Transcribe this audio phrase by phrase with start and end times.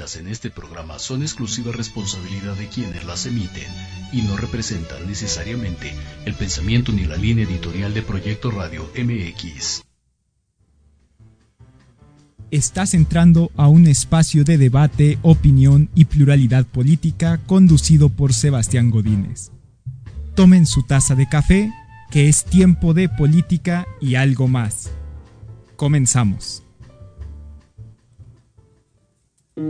[0.00, 3.68] en este programa son exclusiva responsabilidad de quienes las emiten
[4.12, 5.92] y no representan necesariamente
[6.24, 9.82] el pensamiento ni la línea editorial de Proyecto Radio MX.
[12.50, 19.50] Estás entrando a un espacio de debate, opinión y pluralidad política conducido por Sebastián Godínez.
[20.34, 21.70] Tomen su taza de café,
[22.10, 24.90] que es tiempo de política y algo más.
[25.76, 26.62] Comenzamos.
[29.56, 29.62] ¿Y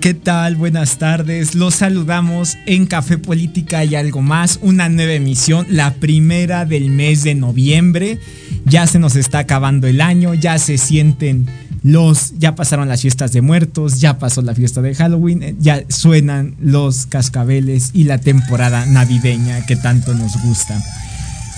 [0.00, 0.56] qué tal?
[0.56, 1.54] Buenas tardes.
[1.54, 4.58] Los saludamos en Café Política y algo más.
[4.62, 8.18] Una nueva emisión, la primera del mes de noviembre.
[8.64, 11.46] Ya se nos está acabando el año, ya se sienten
[11.84, 15.84] los ya pasaron las fiestas de muertos, ya pasó la fiesta de Halloween, eh, ya
[15.88, 20.82] suenan los cascabeles y la temporada navideña que tanto nos gusta.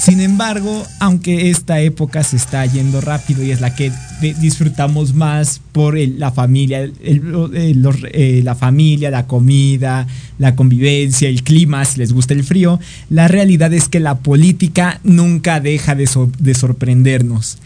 [0.01, 5.61] Sin embargo, aunque esta época se está yendo rápido y es la que disfrutamos más
[5.73, 10.07] por la familia, eh, la familia, la comida,
[10.39, 15.01] la convivencia, el clima, si les gusta el frío, la realidad es que la política
[15.05, 17.59] nunca deja de sorprendernos.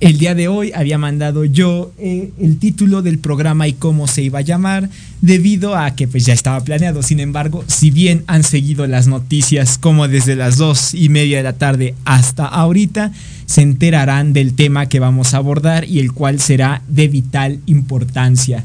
[0.00, 4.22] El día de hoy había mandado yo eh, el título del programa y cómo se
[4.22, 4.88] iba a llamar,
[5.20, 7.02] debido a que pues ya estaba planeado.
[7.02, 11.42] Sin embargo, si bien han seguido las noticias como desde las dos y media de
[11.42, 13.12] la tarde hasta ahorita,
[13.44, 18.64] se enterarán del tema que vamos a abordar y el cual será de vital importancia.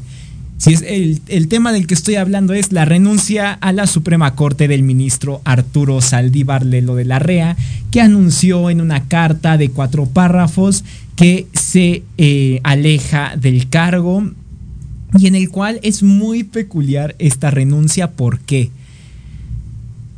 [0.58, 4.34] Si es el, el, tema del que estoy hablando es la renuncia a la Suprema
[4.34, 7.56] Corte del ministro Arturo Saldívar Lelo de la REA,
[7.90, 10.82] que anunció en una carta de cuatro párrafos
[11.14, 14.30] que se eh, aleja del cargo
[15.18, 18.12] y en el cual es muy peculiar esta renuncia.
[18.12, 18.70] ¿Por qué?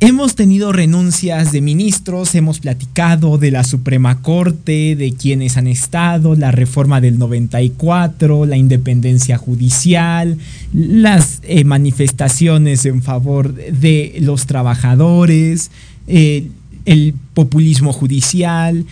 [0.01, 6.35] Hemos tenido renuncias de ministros, hemos platicado de la Suprema Corte, de quienes han estado,
[6.35, 10.37] la reforma del 94, la independencia judicial,
[10.71, 15.69] las eh, manifestaciones en favor de los trabajadores,
[16.07, 16.47] eh,
[16.85, 18.85] el populismo judicial,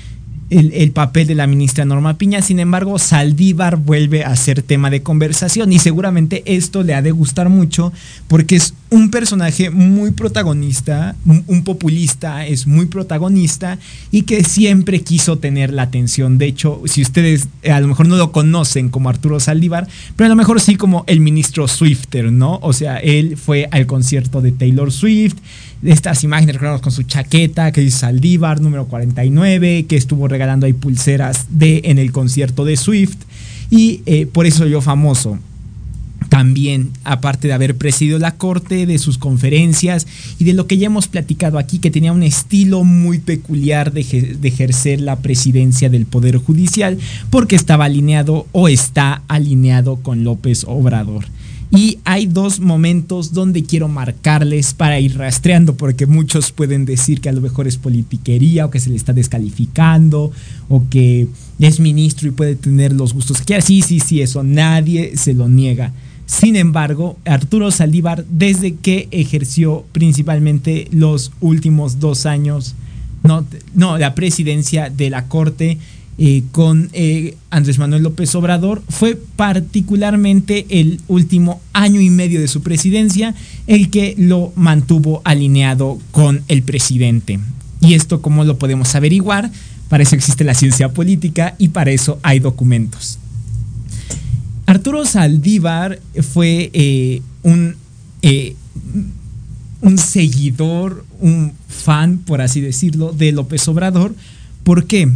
[0.50, 2.42] el, papel de la ministra Norma Piña.
[2.42, 7.12] Sin embargo, Saldívar vuelve a ser tema de conversación y seguramente esto le ha de
[7.12, 7.92] gustar mucho
[8.28, 13.78] porque es un personaje muy protagonista, un, populista, es muy protagonista
[14.12, 16.38] y que siempre quiso tener la atención.
[16.38, 20.28] De hecho, si ustedes eh, a lo mejor no lo conocen como Arturo Saldívar, pero
[20.28, 22.60] a lo mejor sí como el ministro Swifter, ¿no?
[22.62, 25.36] O sea, él fue al concierto de Taylor Swift
[25.88, 31.48] estas imágenes con su chaqueta que dice Saldívar número 49, que estuvo regalando ahí pulseras
[31.50, 33.18] de en el concierto de Swift
[33.70, 35.40] y eh, por eso yo famoso.
[36.30, 40.08] También, aparte de haber presidido la corte, de sus conferencias
[40.40, 44.02] y de lo que ya hemos platicado aquí, que tenía un estilo muy peculiar de
[44.44, 46.98] ejercer la presidencia del Poder Judicial,
[47.30, 51.26] porque estaba alineado o está alineado con López Obrador.
[51.70, 57.28] Y hay dos momentos donde quiero marcarles para ir rastreando, porque muchos pueden decir que
[57.28, 60.32] a lo mejor es politiquería o que se le está descalificando
[60.70, 61.28] o que
[61.60, 63.62] es ministro y puede tener los gustos que.
[63.62, 65.92] Sí, sí, sí, eso nadie se lo niega.
[66.26, 72.76] Sin embargo, Arturo Saldívar, desde que ejerció principalmente los últimos dos años,
[73.24, 75.78] no, no la presidencia de la Corte,
[76.20, 82.48] eh, con eh, Andrés Manuel López Obrador fue particularmente el último año y medio de
[82.48, 83.36] su presidencia
[83.68, 87.40] el que lo mantuvo alineado con el presidente.
[87.82, 89.52] Y esto cómo lo podemos averiguar,
[89.90, 93.20] para eso existe la ciencia política y para eso hay documentos.
[94.66, 97.76] Arturo Saldívar fue eh, un,
[99.82, 104.16] un seguidor, un fan, por así decirlo, de López Obrador.
[104.64, 105.10] ¿Por qué?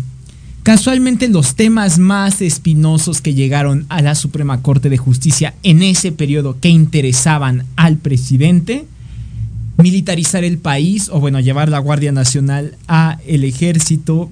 [0.63, 6.11] Casualmente los temas más espinosos que llegaron a la Suprema Corte de Justicia en ese
[6.11, 8.85] periodo que interesaban al presidente,
[9.77, 14.29] militarizar el país o bueno, llevar la Guardia Nacional a el ejército,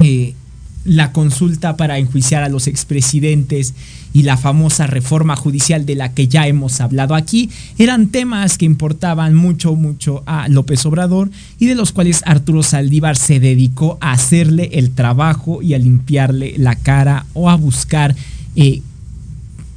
[0.00, 0.34] eh,
[0.84, 3.74] la consulta para enjuiciar a los expresidentes
[4.12, 8.64] y la famosa reforma judicial de la que ya hemos hablado aquí, eran temas que
[8.64, 14.12] importaban mucho, mucho a López Obrador y de los cuales Arturo Saldívar se dedicó a
[14.12, 18.14] hacerle el trabajo y a limpiarle la cara o a buscar
[18.54, 18.82] eh,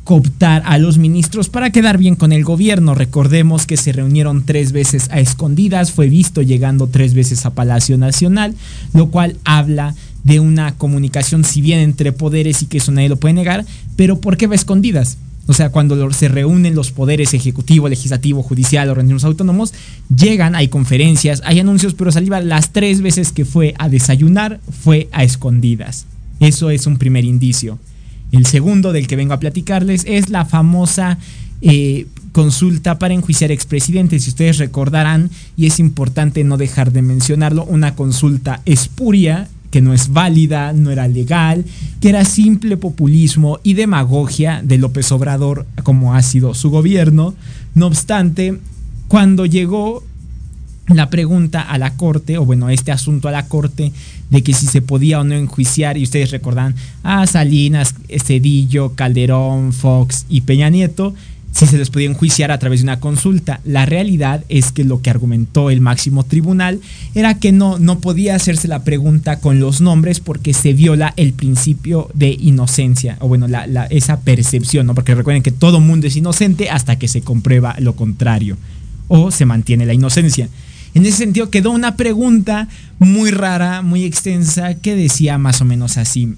[0.04, 2.96] cooptar a los ministros para quedar bien con el gobierno.
[2.96, 7.98] Recordemos que se reunieron tres veces a escondidas, fue visto llegando tres veces a Palacio
[7.98, 8.56] Nacional,
[8.94, 9.96] lo cual habla
[10.28, 13.66] de una comunicación, si bien entre poderes y que eso nadie lo puede negar,
[13.96, 15.18] pero ¿por qué va escondidas?
[15.48, 19.74] O sea, cuando se reúnen los poderes ejecutivo, legislativo, judicial, organismos autónomos,
[20.14, 25.08] llegan, hay conferencias, hay anuncios, pero Saliva las tres veces que fue a desayunar fue
[25.14, 26.06] a escondidas.
[26.42, 27.80] Eso es un primer indicio.
[28.34, 31.18] El segundo del que vengo a platicarles es la famosa
[31.62, 34.26] eh, consulta para enjuiciar expresidentes.
[34.26, 39.94] Si ustedes recordarán, y es importante no dejar de mencionarlo, una consulta espuria que no
[39.94, 41.66] es válida, no era legal,
[42.00, 47.34] que era simple populismo y demagogia de López Obrador, como ha sido su gobierno.
[47.76, 48.60] No obstante,
[49.08, 50.04] cuando llegó
[50.88, 53.92] la pregunta a la corte, o bueno, este asunto a la corte,
[54.30, 59.74] de que si se podía o no enjuiciar, y ustedes recordan a Salinas, Cedillo, Calderón,
[59.74, 61.14] Fox y Peña Nieto,
[61.58, 63.62] si se les podía enjuiciar a través de una consulta.
[63.66, 66.80] La realidad es que lo que argumentó el máximo tribunal
[67.16, 71.34] era que no, no podía hacerse la pregunta con los nombres porque se viola el
[71.34, 74.94] principio de inocencia, o bueno, la, esa percepción, ¿no?
[74.94, 78.56] porque recuerden que todo mundo es inocente hasta que se comprueba lo contrario,
[79.08, 80.50] o se mantiene la inocencia.
[80.94, 82.68] En ese sentido quedó una pregunta
[83.00, 86.36] muy rara, muy extensa, que decía más o menos así.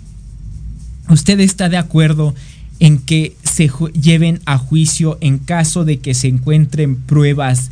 [1.10, 2.36] ¿Usted está de acuerdo
[2.80, 7.72] en que se lleven a juicio en caso de que se encuentren pruebas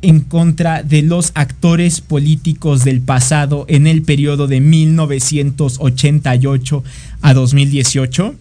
[0.00, 6.84] en contra de los actores políticos del pasado en el periodo de 1988
[7.20, 8.36] a 2018?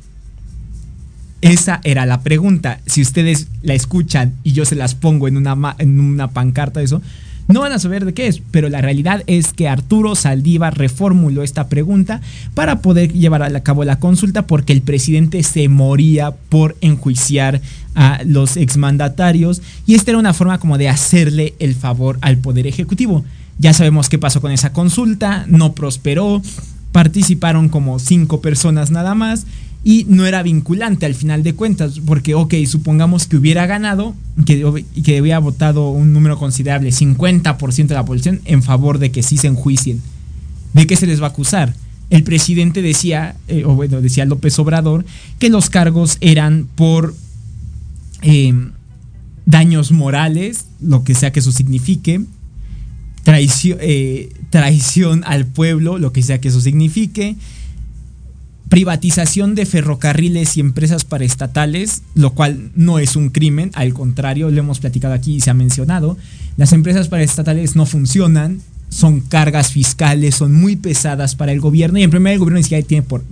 [1.41, 2.79] Esa era la pregunta.
[2.85, 7.01] Si ustedes la escuchan y yo se las pongo en una, en una pancarta eso,
[7.47, 11.43] no van a saber de qué es, pero la realidad es que Arturo Saldívar reformuló
[11.43, 12.21] esta pregunta
[12.53, 17.61] para poder llevar a cabo la consulta porque el presidente se moría por enjuiciar
[17.95, 22.67] a los exmandatarios y esta era una forma como de hacerle el favor al Poder
[22.67, 23.23] Ejecutivo.
[23.59, 26.41] Ya sabemos qué pasó con esa consulta, no prosperó,
[26.91, 29.45] participaron como cinco personas nada más
[29.83, 34.15] y no era vinculante al final de cuentas, porque, ok, supongamos que hubiera ganado,
[34.45, 39.23] que, que hubiera votado un número considerable, 50% de la población, en favor de que
[39.23, 40.01] sí se enjuicien.
[40.73, 41.73] ¿De qué se les va a acusar?
[42.09, 45.05] El presidente decía, eh, o bueno, decía López Obrador,
[45.39, 47.13] que los cargos eran por
[48.21, 48.53] eh,
[49.45, 52.21] daños morales, lo que sea que eso signifique,
[53.23, 57.35] traición, eh, traición al pueblo, lo que sea que eso signifique,
[58.69, 64.59] privatización de ferrocarriles y empresas paraestatales, lo cual no es un crimen, al contrario, lo
[64.59, 66.17] hemos platicado aquí y se ha mencionado.
[66.57, 72.03] Las empresas paraestatales no funcionan, son cargas fiscales, son muy pesadas para el gobierno y
[72.03, 73.23] en primer el gobierno ni siquiera tiene por,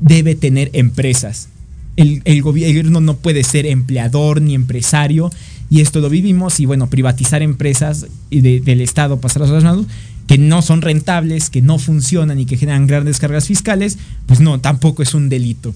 [0.00, 1.48] debe tener empresas.
[1.96, 5.30] El, gobierno no puede ser empleador ni empresario
[5.70, 9.86] y esto lo vivimos y bueno, privatizar empresas del Estado, pasar a las manos,
[10.26, 14.60] que no son rentables, que no funcionan y que generan grandes cargas fiscales, pues no,
[14.60, 15.74] tampoco es un delito.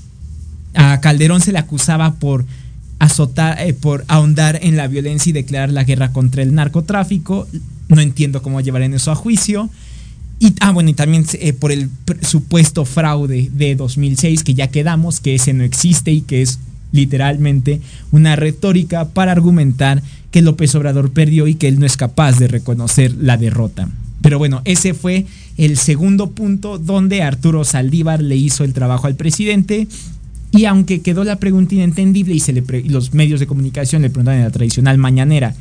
[0.74, 2.44] A Calderón se le acusaba por
[2.98, 7.46] azotar, eh, por ahondar en la violencia y declarar la guerra contra el narcotráfico.
[7.88, 9.70] No entiendo cómo llevarán eso a juicio.
[10.40, 11.90] Y, ah, bueno, y también eh, por el
[12.22, 16.60] supuesto fraude de 2006, que ya quedamos, que ese no existe y que es
[16.92, 17.80] literalmente
[18.12, 22.48] una retórica para argumentar que López Obrador perdió y que él no es capaz de
[22.48, 23.88] reconocer la derrota.
[24.20, 29.16] Pero bueno, ese fue el segundo punto donde Arturo Saldívar le hizo el trabajo al
[29.16, 29.86] presidente.
[30.50, 34.40] Y aunque quedó la pregunta inentendible y, se le los medios de comunicación le preguntaron
[34.40, 35.54] en la tradicional mañanera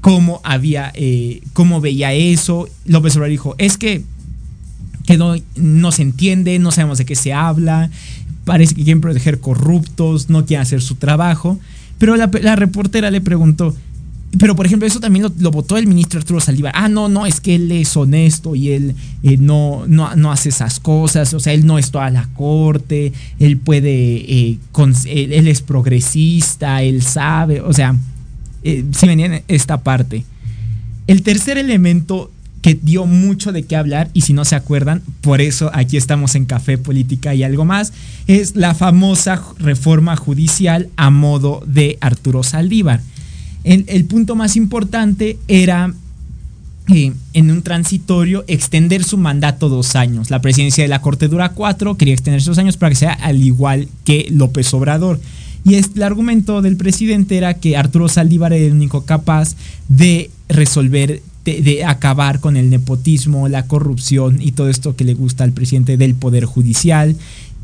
[0.00, 4.02] cómo había, eh, cómo veía eso, López Obrador dijo, es que
[5.06, 7.90] quedó, no se entiende, no sabemos de qué se habla,
[8.44, 11.58] parece que quieren proteger corruptos, no quieren hacer su trabajo.
[11.98, 13.74] Pero la, la reportera le preguntó,
[14.36, 16.72] pero, por ejemplo, eso también lo, votó el ministro Arturo Saldívar.
[16.76, 20.80] Ah, no, no, es que él es honesto y él eh, no, no, hace esas
[20.80, 21.32] cosas.
[21.32, 24.58] O sea, él no es toda la corte, él puede, eh,
[25.06, 27.62] él, es progresista, él sabe.
[27.62, 27.96] O sea,
[28.64, 30.24] eh, si venían esta parte.
[31.06, 32.30] El tercer elemento
[32.60, 36.34] que dio mucho de qué hablar, y si no se acuerdan, por eso aquí estamos
[36.34, 37.94] en Café Política y algo más,
[38.26, 43.00] es la famosa reforma judicial a modo de Arturo Saldívar
[43.68, 45.92] el, punto más importante era
[46.88, 50.30] eh, en un transitorio extender su mandato dos años.
[50.30, 53.42] La presidencia de la Corte dura cuatro, quería extender dos años para que sea al
[53.42, 55.20] igual que López Obrador.
[55.64, 59.54] Y el argumento del presidente era que Arturo Saldívar era el único capaz
[59.88, 65.44] de resolver, de, acabar con el nepotismo, la corrupción y todo esto que le gusta
[65.44, 67.16] al presidente del Poder Judicial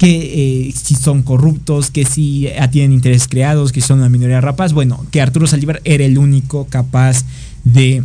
[0.04, 4.74] que eh, si son corruptos, que si tienen intereses creados, que son una minoría rapaz.
[4.74, 7.24] Bueno, que Arturo Saldívar era el único capaz
[7.64, 8.04] de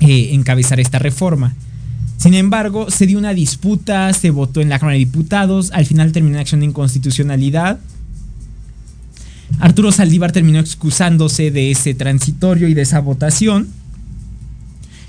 [0.00, 1.54] eh, encabezar esta reforma.
[2.18, 6.12] Sin embargo, se dio una disputa, se votó en la Cámara de Diputados, al final
[6.12, 7.80] terminó en acción de inconstitucionalidad.
[9.60, 13.68] Arturo Saldívar terminó excusándose de ese transitorio y de esa votación.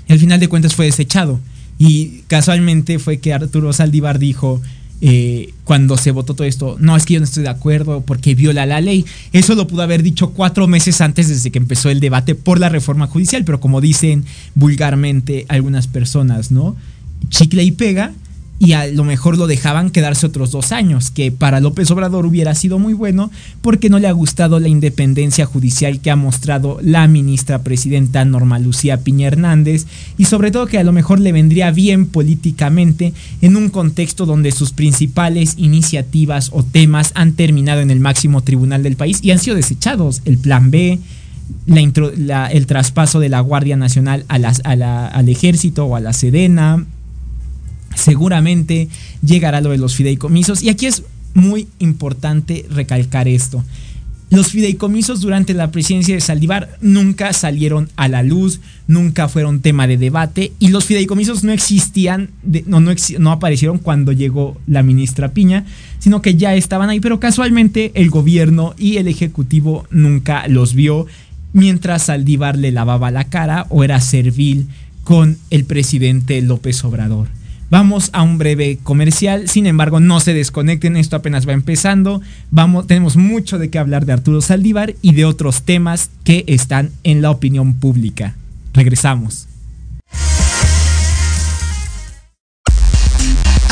[0.08, 1.40] Y al final de cuentas fue desechado.
[1.78, 4.62] Y casualmente fue que Arturo Saldívar dijo,
[5.00, 8.34] eh, cuando se votó todo esto, no, es que yo no estoy de acuerdo porque
[8.34, 9.04] viola la ley.
[9.32, 12.68] Eso lo pudo haber dicho cuatro meses antes desde que empezó el debate por la
[12.68, 14.24] reforma judicial, pero como dicen
[14.54, 16.76] vulgarmente algunas personas, ¿no?
[17.28, 18.12] Chicle y pega,
[18.58, 22.54] y a lo mejor lo dejaban quedarse otros dos años, que para López Obrador hubiera
[22.54, 23.30] sido muy bueno
[23.62, 28.58] porque no le ha gustado la independencia judicial que ha mostrado la ministra presidenta Norma
[28.58, 33.56] Lucía Piña Hernández y sobre todo que a lo mejor le vendría bien políticamente en
[33.56, 38.96] un contexto donde sus principales iniciativas o temas han terminado en el máximo tribunal del
[38.96, 41.00] país y han sido desechados, el plan B,
[41.66, 46.86] el traspaso de la Guardia Nacional al ejército o a la Sedena,
[47.94, 48.88] seguramente
[49.22, 50.62] llegará lo de los fideicomisos.
[50.62, 51.02] Y aquí es
[51.34, 53.64] muy importante recalcar esto.
[54.30, 59.86] Los fideicomisos durante la presidencia de Saldívar nunca salieron a la luz, nunca fueron tema
[59.86, 62.30] de debate y los fideicomisos no existían,
[62.66, 65.64] no, no, aparecieron cuando llegó la ministra Piña,
[66.00, 71.06] sino que ya estaban ahí, pero casualmente el gobierno y el ejecutivo nunca los vio
[71.52, 74.68] mientras Saldívar le lavaba la cara o era servil
[75.04, 77.28] con el presidente López Obrador.
[77.70, 82.20] Vamos a un breve comercial, sin embargo no se desconecten, esto apenas va empezando.
[82.50, 86.90] Vamos, tenemos mucho de qué hablar de Arturo Saldívar y de otros temas que están
[87.02, 88.34] en la opinión pública.
[88.72, 89.48] Regresamos.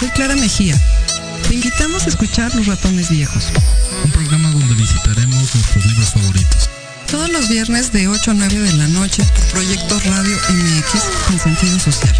[0.00, 0.80] Soy Clara Mejía.
[1.46, 3.48] Te invitamos a escuchar Los Ratones Viejos.
[4.02, 6.70] Un programa donde visitaremos nuestros libros favoritos.
[7.10, 11.38] Todos los viernes de 8 a 9 de la noche por Proyecto Radio MX con
[11.38, 12.14] sentido social.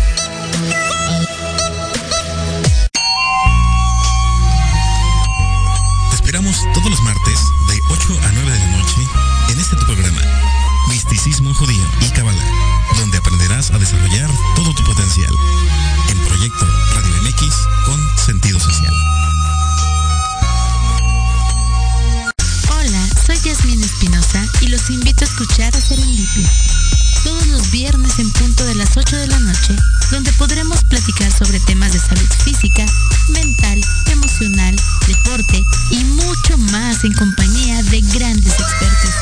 [37.04, 39.14] En compañía de grandes expertos.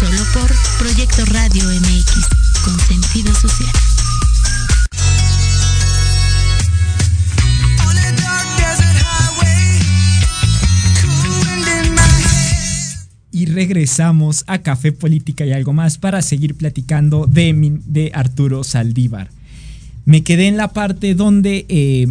[0.00, 2.26] Solo por Proyecto Radio MX,
[2.64, 3.70] con sentido social.
[13.32, 19.28] y regresamos a Café Política y algo más para seguir platicando de, de Arturo Saldívar.
[20.06, 22.06] Me quedé en la parte donde eh,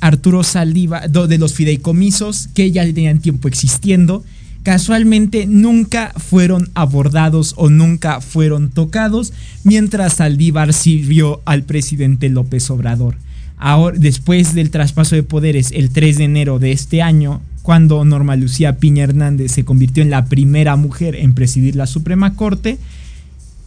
[0.00, 4.24] Arturo Saldívar, de los fideicomisos que ya tenían tiempo existiendo,
[4.62, 9.32] casualmente nunca fueron abordados o nunca fueron tocados,
[9.64, 13.16] mientras Saldívar sirvió al presidente López Obrador.
[13.56, 18.36] Ahora, después del traspaso de poderes el 3 de enero de este año, cuando Norma
[18.36, 22.78] Lucía Piña Hernández se convirtió en la primera mujer en presidir la Suprema Corte,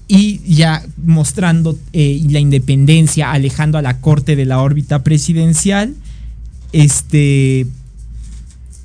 [0.07, 5.95] y ya mostrando eh, la independencia, alejando a la corte de la órbita presidencial,
[6.71, 7.67] este,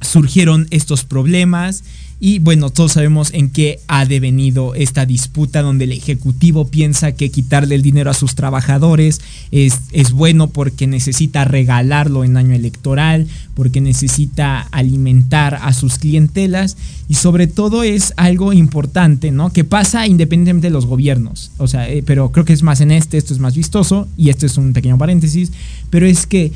[0.01, 1.85] surgieron estos problemas
[2.21, 7.31] y bueno, todos sabemos en qué ha devenido esta disputa donde el Ejecutivo piensa que
[7.31, 9.21] quitarle el dinero a sus trabajadores
[9.53, 16.77] es, es bueno porque necesita regalarlo en año electoral, porque necesita alimentar a sus clientelas
[17.09, 19.53] y sobre todo es algo importante, ¿no?
[19.53, 22.91] Que pasa independientemente de los gobiernos, o sea, eh, pero creo que es más en
[22.91, 25.53] este, esto es más vistoso y esto es un pequeño paréntesis,
[25.89, 26.53] pero es que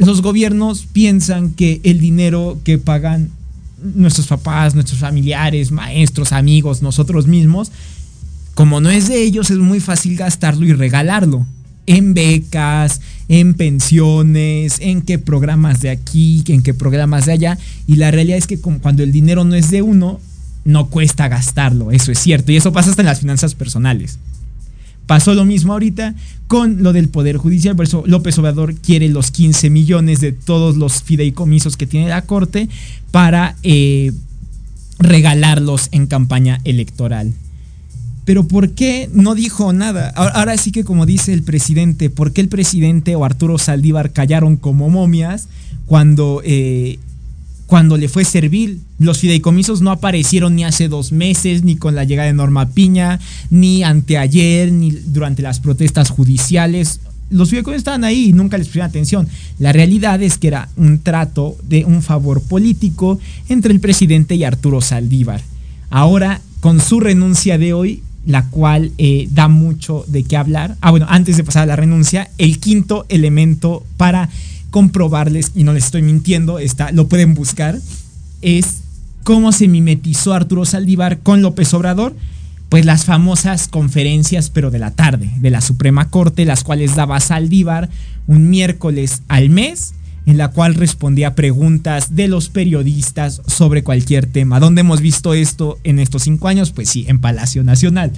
[0.00, 3.30] los gobiernos piensan que el dinero que pagan
[3.94, 7.70] nuestros papás, nuestros familiares, maestros, amigos, nosotros mismos,
[8.54, 11.46] como no es de ellos, es muy fácil gastarlo y regalarlo.
[11.86, 17.58] En becas, en pensiones, en qué programas de aquí, en qué programas de allá.
[17.86, 20.20] Y la realidad es que cuando el dinero no es de uno,
[20.64, 22.52] no cuesta gastarlo, eso es cierto.
[22.52, 24.18] Y eso pasa hasta en las finanzas personales.
[25.10, 26.14] Pasó lo mismo ahorita
[26.46, 30.76] con lo del Poder Judicial, por eso López Obrador quiere los 15 millones de todos
[30.76, 32.68] los fideicomisos que tiene la Corte
[33.10, 34.12] para eh,
[35.00, 37.32] regalarlos en campaña electoral.
[38.24, 40.10] Pero ¿por qué no dijo nada?
[40.10, 44.56] Ahora, sí que como dice el presidente, ¿por qué el presidente o Arturo Saldívar callaron
[44.56, 45.48] como momias
[45.86, 47.00] cuando, eh,
[47.70, 48.80] cuando le fue servil?
[48.98, 53.20] Los fideicomisos no aparecieron ni hace dos meses, ni con la llegada de Norma Piña,
[53.48, 56.98] ni anteayer, ni durante las protestas judiciales.
[57.30, 59.28] Los fideicomisos estaban ahí y nunca les pusieron atención.
[59.60, 64.42] La realidad es que era un trato de un favor político entre el presidente y
[64.42, 65.40] Arturo Saldívar.
[65.90, 70.76] Ahora, con su renuncia de hoy, la cual eh, da mucho de qué hablar.
[70.80, 74.28] Ah, bueno, antes de pasar a la renuncia, el quinto elemento para
[74.70, 77.78] comprobarles, y no les estoy mintiendo, está, lo pueden buscar,
[78.42, 78.78] es
[79.24, 82.14] cómo se mimetizó Arturo Saldívar con López Obrador.
[82.68, 87.18] Pues las famosas conferencias, pero de la tarde, de la Suprema Corte, las cuales daba
[87.18, 87.90] Saldívar
[88.28, 94.60] un miércoles al mes, en la cual respondía preguntas de los periodistas sobre cualquier tema.
[94.60, 96.70] ¿Dónde hemos visto esto en estos cinco años?
[96.70, 98.12] Pues sí, en Palacio Nacional.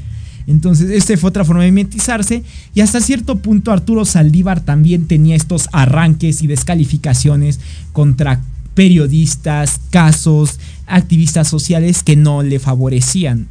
[0.46, 2.42] Entonces, esta fue otra forma de mimetizarse.
[2.74, 7.60] Y hasta cierto punto, Arturo Saldívar también tenía estos arranques y descalificaciones
[7.92, 8.40] contra
[8.74, 13.48] periodistas, casos, activistas sociales que no le favorecían.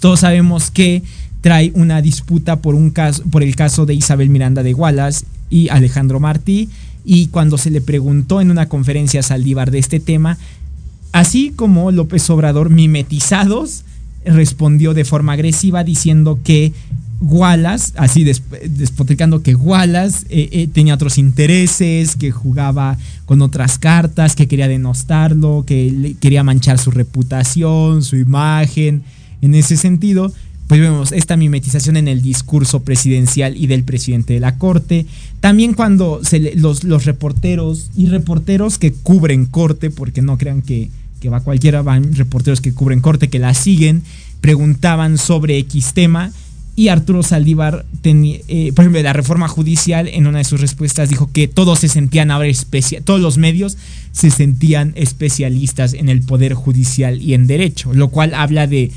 [0.00, 1.02] Todos sabemos que
[1.40, 5.68] trae una disputa por, un caso, por el caso de Isabel Miranda de Wallace y
[5.68, 6.68] Alejandro Martí.
[7.04, 10.38] Y cuando se le preguntó en una conferencia a Saldívar de este tema,
[11.12, 13.84] así como López Obrador, mimetizados,
[14.26, 16.72] respondió de forma agresiva diciendo que
[17.20, 24.36] Wallace, así despotricando que Wallace eh, eh, tenía otros intereses, que jugaba con otras cartas,
[24.36, 29.02] que quería denostarlo, que quería manchar su reputación, su imagen.
[29.40, 30.32] En ese sentido,
[30.66, 35.06] pues vemos esta mimetización en el discurso presidencial y del presidente de la corte.
[35.40, 36.20] También cuando
[36.56, 40.90] los, los, reporteros y reporteros que cubren corte, porque no crean que,
[41.26, 44.02] que va cualquiera, van reporteros que cubren corte, que la siguen,
[44.40, 46.30] preguntaban sobre X tema
[46.76, 51.08] y Arturo Saldívar, eh, por ejemplo, de la reforma judicial, en una de sus respuestas
[51.08, 53.76] dijo que todos se sentían ahora especial, todos los medios
[54.12, 58.92] se sentían especialistas en el poder judicial y en derecho, lo cual habla de,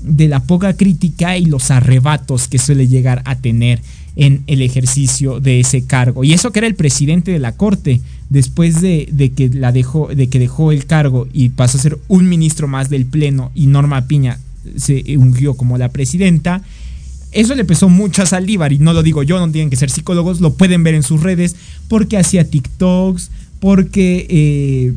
[0.00, 3.82] de la poca crítica y los arrebatos que suele llegar a tener
[4.16, 6.24] en el ejercicio de ese cargo.
[6.24, 8.00] Y eso que era el presidente de la corte,
[8.30, 11.98] después de, de, que la dejó, de que dejó el cargo y pasó a ser
[12.08, 14.38] un ministro más del Pleno y Norma Piña
[14.76, 16.62] se ungió como la presidenta,
[17.32, 19.90] eso le pesó mucho a Saldívar y no lo digo yo, no tienen que ser
[19.90, 21.56] psicólogos, lo pueden ver en sus redes
[21.88, 24.92] porque hacía TikToks, porque eh,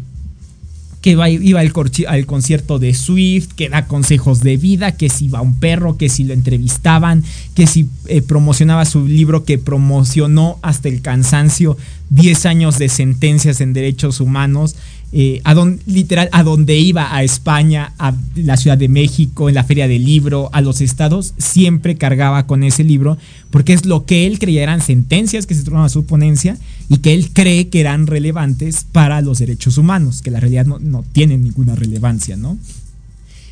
[1.02, 1.26] que iba
[1.60, 1.72] al,
[2.08, 6.10] al, concierto de Swift, que da consejos de vida, que si iba un perro, que
[6.10, 7.24] si lo entrevistaban,
[7.56, 11.78] que si eh, promocionaba su libro que promocionó hasta el cansancio
[12.10, 14.76] 10 años de sentencias en derechos humanos.
[15.14, 19.64] Eh, a literal, a donde iba, a España, a la Ciudad de México, en la
[19.64, 23.18] Feria del Libro, a los estados, siempre cargaba con ese libro,
[23.50, 26.58] porque es lo que él creía eran sentencias que se tomaban a su ponencia
[26.90, 30.78] y que él cree que eran relevantes para los derechos humanos, que la realidad no,
[30.80, 32.58] no tienen ninguna relevancia, ¿no?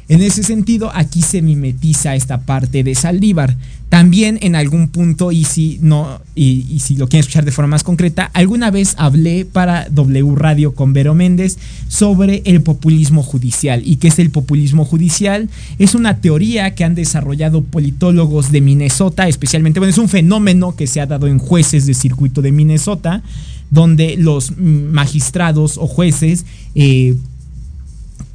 [0.08, 3.58] En ese sentido, aquí se mimetiza esta parte de Saldívar.
[3.90, 7.84] También en algún punto, y si no, y, si lo quieren escuchar de forma más
[7.84, 13.82] concreta, alguna vez hablé para W Radio con Vero Méndez sobre el populismo judicial.
[13.86, 15.50] ¿Y qué es el populismo judicial?
[15.80, 20.88] Es una teoría que han desarrollado politólogos de Minnesota, especialmente, bueno, es un fenómeno que
[20.88, 23.24] se ha dado en jueces de circuito de Minnesota,
[23.72, 27.16] donde los magistrados o jueces eh,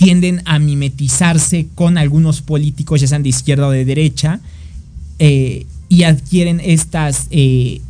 [0.00, 4.40] tienden a mimetizarse con algunos políticos, ya sean de izquierda o de derecha,
[5.18, 7.82] eh, y adquieren estas, eh,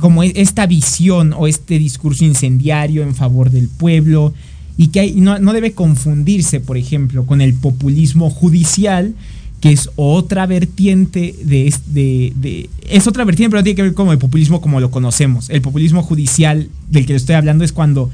[0.00, 4.34] como e, esta visión o este discurso incendiario en favor del pueblo,
[4.76, 9.14] y que no, debe confundirse, por ejemplo, con el populismo judicial,
[9.60, 14.08] que es otra vertiente de, de, es otra vertiente, pero no tiene que ver con
[14.08, 15.50] el populismo como lo conocemos.
[15.50, 18.10] El populismo judicial del que le estoy hablando es cuando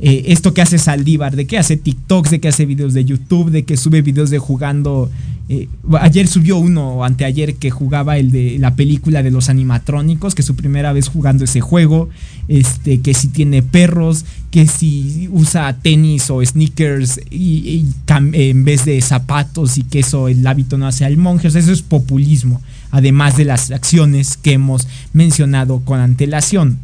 [0.00, 3.50] eh, esto que hace Saldívar, de que hace TikToks, de que hace videos de YouTube,
[3.50, 5.10] de que sube videos de jugando.
[5.48, 5.66] Eh,
[6.00, 10.46] ayer subió uno, anteayer, que jugaba el de la película de los animatrónicos, que es
[10.46, 12.10] su primera vez jugando ese juego.
[12.46, 19.00] Este, que si tiene perros, que si usa tenis o sneakers y, en vez de
[19.00, 21.48] zapatos y que eso el hábito no hace al monje.
[21.48, 26.78] eso es populismo, además de las acciones que hemos mencionado con antelación.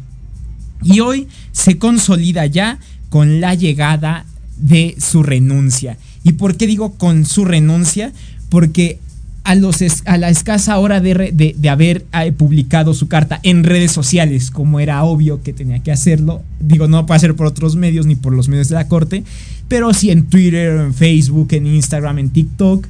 [0.83, 2.77] Y hoy se consolida ya
[3.09, 4.25] con la llegada
[4.57, 5.97] de su renuncia.
[6.23, 8.11] ¿Y por qué digo con su renuncia?
[8.49, 8.99] Porque
[9.45, 14.49] a, los a la escasa hora de, haber eh, publicado su carta en redes sociales,
[14.49, 18.15] como era obvio que tenía que hacerlo, digo, no puede ser por otros medios ni
[18.15, 19.23] por los medios de la corte,
[19.67, 22.87] pero sí en Twitter, en Facebook, en Instagram, en TikTok,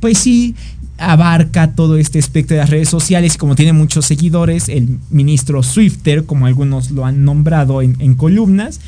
[0.00, 0.54] pues sí
[0.96, 6.24] abarca todo este espectro de las redes sociales como tiene muchos seguidores, el ministro Swifter,
[6.24, 8.80] como algunos lo han nombrado en columnas,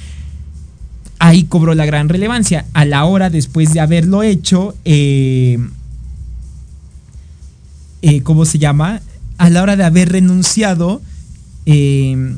[1.21, 2.67] ahí cobró la gran relevancia.
[2.73, 5.59] A la hora después de haberlo hecho, eh,
[8.03, 9.01] eh, ¿cómo se llama?
[9.39, 11.01] A la hora de haber renunciado,
[11.67, 12.35] eh,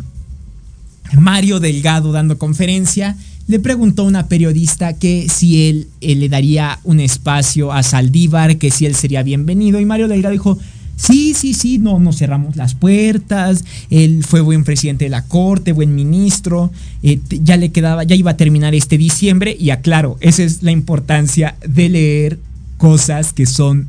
[1.17, 3.17] Mario Delgado dando conferencia,
[3.47, 8.57] le preguntó a una periodista que si él, él, le daría un espacio a Saldívar,
[8.59, 10.59] que si él sería bienvenido, y Mario Delgado dijo,
[10.97, 13.65] Sí, sí, sí, no nos cerramos las puertas.
[13.91, 16.71] Él fue buen presidente de la corte, buen ministro.
[17.03, 19.57] Eh, ya le quedaba, ya iba a terminar este diciembre.
[19.59, 22.39] Y aclaro, esa es la importancia de leer
[22.77, 23.89] cosas que son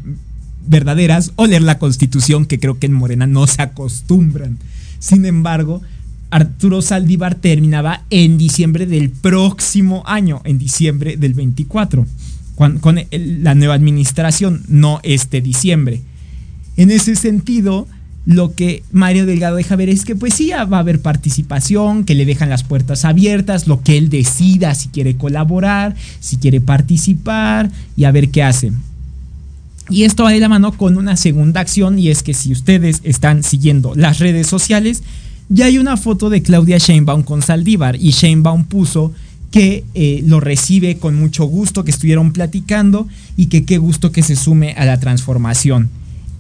[0.66, 4.58] verdaderas o leer la constitución, que creo que en Morena no se acostumbran.
[5.00, 5.82] Sin embargo,
[6.30, 12.08] Arturo Saldívar terminaba en diciembre del próximo año, en diciembre del 24,
[12.56, 16.02] con, con la nueva administración, no este diciembre.
[16.78, 17.88] En ese sentido,
[18.26, 22.16] lo que Mario Delgado deja ver es que pues sí va a haber participación, que
[22.16, 27.70] le dejan las puertas abiertas, lo que él decida si quiere colaborar, si quiere participar
[27.98, 28.72] y a ver qué hace.
[29.90, 33.02] Y esto va de la mano con una segunda acción y es que si ustedes
[33.04, 35.04] están siguiendo las redes sociales,
[35.50, 39.14] ya hay una foto de Claudia Sheinbaum con Saldívar y Sheinbaum puso
[39.52, 44.24] que eh, lo recibe con mucho gusto, que estuvieron platicando y que qué gusto que
[44.24, 45.90] se sume a la transformación.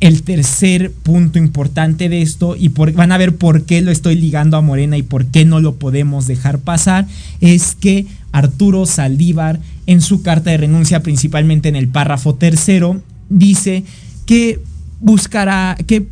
[0.03, 4.57] El tercer punto importante de esto y van a ver por qué lo estoy ligando
[4.57, 7.07] a Morena y por qué no lo podemos dejar pasar,
[7.39, 13.85] es que Arturo Saldívar en su carta de renuncia, principalmente en el párrafo tercero, dice
[14.25, 14.59] que
[14.99, 16.05] buscará que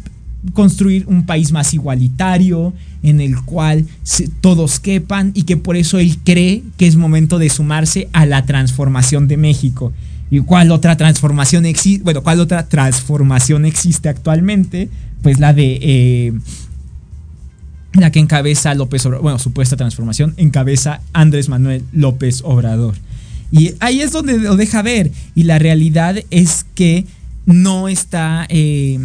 [0.53, 2.73] construir un país más igualitario,
[3.03, 3.87] en el cual
[4.39, 8.45] todos quepan y que por eso él cree que es momento de sumarse a la
[8.45, 9.91] transformación de México.
[10.31, 12.03] ¿Y cuál otra transformación existe?
[12.03, 14.89] Bueno, ¿cuál otra transformación existe actualmente?
[15.21, 16.33] Pues la de eh,
[17.93, 22.95] la que encabeza López Obrador, bueno, supuesta transformación, encabeza Andrés Manuel López Obrador.
[23.51, 25.11] Y ahí es donde lo deja ver.
[25.35, 27.05] Y la realidad es que
[27.45, 28.99] no está, eh,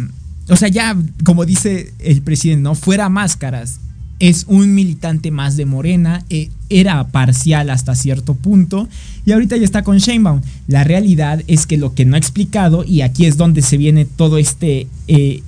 [0.47, 3.81] o sea, ya como dice el presidente, no fuera máscaras.
[4.19, 8.89] Es un militante más de Morena, eh, era parcial hasta cierto punto
[9.25, 10.41] y ahorita ya está con Sheinbaum.
[10.67, 14.05] La realidad es que lo que no ha explicado, y aquí es donde se viene
[14.05, 15.43] todo este, eh,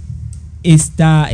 [0.63, 1.29] esta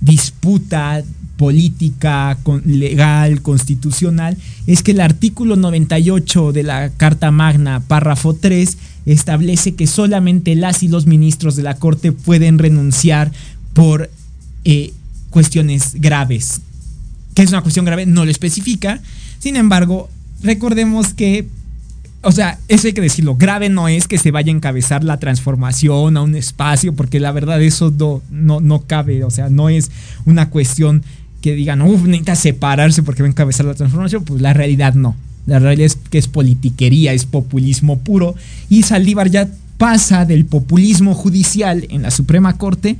[0.00, 1.02] disputa
[1.36, 9.74] política, legal, constitucional, es que el artículo 98 de la Carta Magna, párrafo 3, establece
[9.74, 13.32] que solamente las y los ministros de la Corte pueden renunciar
[13.74, 14.10] por
[14.64, 14.92] eh,
[15.30, 16.60] cuestiones graves.
[17.34, 18.06] ¿Qué es una cuestión grave?
[18.06, 19.00] No lo especifica.
[19.38, 20.08] Sin embargo,
[20.42, 21.46] recordemos que
[22.26, 23.36] o sea, eso hay que decirlo.
[23.36, 27.30] Grave no es que se vaya a encabezar la transformación a un espacio, porque la
[27.30, 29.22] verdad eso no, no, no cabe.
[29.22, 29.92] O sea, no es
[30.24, 31.04] una cuestión
[31.40, 34.24] que digan, uff, necesita separarse porque va a encabezar la transformación.
[34.24, 35.14] Pues la realidad no.
[35.46, 38.34] La realidad es que es politiquería, es populismo puro.
[38.68, 42.96] Y Saldívar ya pasa del populismo judicial en la Suprema Corte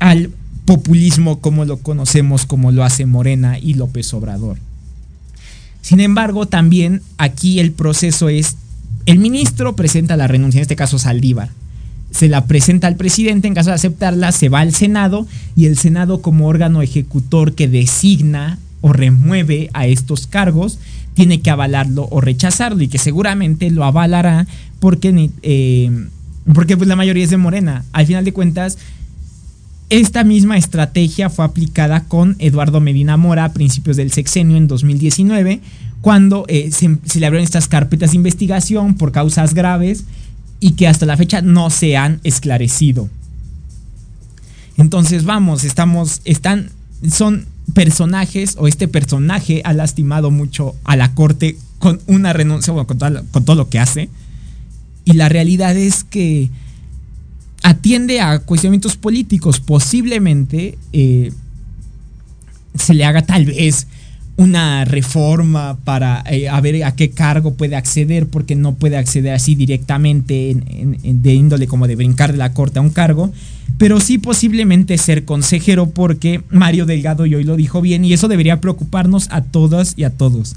[0.00, 0.30] al
[0.68, 4.58] populismo como lo conocemos, como lo hace Morena y López Obrador.
[5.80, 8.58] Sin embargo, también aquí el proceso es,
[9.06, 11.48] el ministro presenta la renuncia, en este caso Saldívar,
[12.10, 15.26] se la presenta al presidente, en caso de aceptarla, se va al Senado
[15.56, 20.78] y el Senado como órgano ejecutor que designa o remueve a estos cargos,
[21.14, 24.46] tiene que avalarlo o rechazarlo y que seguramente lo avalará
[24.80, 26.08] porque, eh,
[26.52, 27.86] porque pues la mayoría es de Morena.
[27.92, 28.76] Al final de cuentas,
[29.90, 35.60] esta misma estrategia fue aplicada con Eduardo Medina Mora a principios del sexenio en 2019,
[36.02, 40.04] cuando eh, se, le abrieron estas carpetas de investigación por causas graves
[40.60, 43.08] y que hasta la fecha no se han esclarecido.
[44.76, 46.70] Entonces vamos, estamos, están,
[47.10, 52.86] son personajes o este personaje ha lastimado mucho a la corte con una renuncia, bueno,
[52.86, 52.98] con,
[53.30, 54.10] con todo lo que hace.
[55.04, 56.50] Y la realidad es que
[57.62, 59.60] atiende a cuestionamientos políticos.
[59.60, 61.32] Posiblemente eh,
[62.74, 63.86] se le haga tal vez
[64.38, 69.34] una reforma para eh, a ver a qué cargo puede acceder, porque no puede acceder
[69.34, 70.56] así directamente
[71.02, 73.32] de índole como de brincar de la corte a un cargo,
[73.78, 78.28] pero sí posiblemente ser consejero, porque Mario Delgado y hoy lo dijo bien, y eso
[78.28, 80.54] debería preocuparnos a todas y a todos.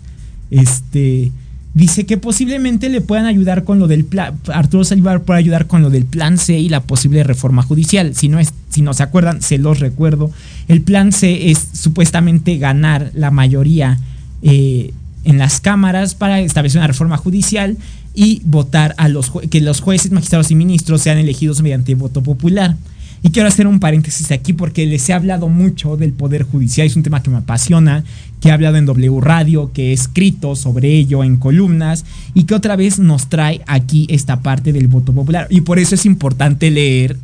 [0.51, 1.31] Este
[1.73, 4.37] Dice que posiblemente le puedan ayudar con lo del plan.
[4.53, 8.13] Arturo Salivar puede ayudar con lo del plan C y la posible reforma judicial.
[8.13, 10.31] Si no, si no se acuerdan, se los recuerdo.
[10.67, 13.99] El plan C es supuestamente ganar la mayoría
[14.41, 17.77] eh, en las cámaras para establecer una reforma judicial
[18.13, 22.75] y votar a los que los jueces, magistrados y ministros sean elegidos mediante voto popular.
[23.23, 26.95] Y quiero hacer un paréntesis aquí porque les he hablado mucho del Poder Judicial, es
[26.95, 28.03] un tema que me apasiona,
[28.39, 32.03] que he hablado en W Radio, que he escrito sobre ello en columnas
[32.33, 35.47] y que otra vez nos trae aquí esta parte del voto popular.
[35.51, 37.17] Y por eso es importante leer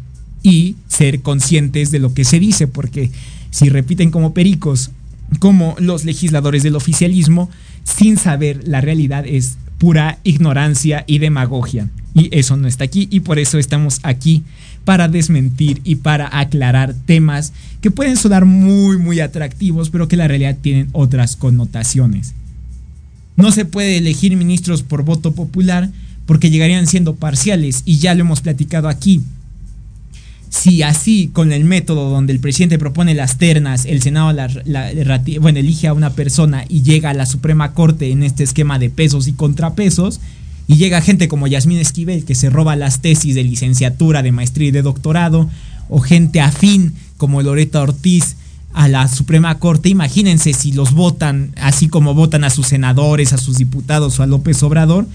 [0.44, 3.10] y ser conscientes de lo que se dice, porque
[3.50, 4.92] si repiten como pericos,
[5.40, 7.50] como los legisladores del oficialismo,
[7.84, 11.90] sin saber la realidad es pura ignorancia y demagogia.
[12.14, 14.44] Y eso no está aquí y por eso estamos aquí
[14.88, 20.19] para desmentir y para aclarar temas que pueden sonar muy muy atractivos, pero que en
[20.19, 22.34] la realidad tienen otras connotaciones.
[23.36, 25.89] No se puede elegir ministros por voto popular
[26.26, 29.21] porque llegarían siendo parciales y ya lo hemos platicado aquí.
[30.47, 34.34] Si así, con el método donde el presidente propone las ternas, el Senado
[35.41, 38.89] bueno, elige a una persona y llega a la Suprema Corte en este esquema de
[38.89, 40.21] pesos y contrapesos,
[40.68, 44.68] y llega gente como Yasmín Esquivel que se roba las tesis de licenciatura, de maestría
[44.68, 45.50] y de doctorado,
[45.90, 48.36] o gente afín como Loreta Ortiz
[48.74, 49.90] a la Suprema Corte.
[49.90, 54.28] Imagínense si los votan así como votan a sus senadores, a sus diputados o a
[54.28, 55.08] López Obrador.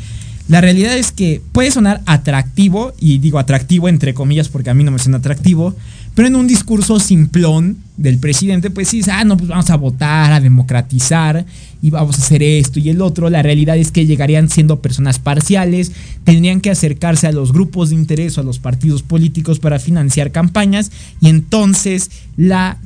[0.48, 4.82] La realidad es que puede sonar atractivo, y digo atractivo entre comillas porque a mí
[4.84, 5.76] no me suena atractivo,
[6.14, 10.32] pero en un discurso simplón del presidente, pues sí, ah, no, pues vamos a votar,
[10.32, 11.46] a democratizar
[11.80, 13.30] y vamos a hacer esto y el otro.
[13.30, 15.92] La realidad es que llegarían siendo personas parciales,
[16.24, 20.32] tendrían que acercarse a los grupos de interés o a los partidos políticos para financiar
[20.32, 22.78] campañas y entonces la,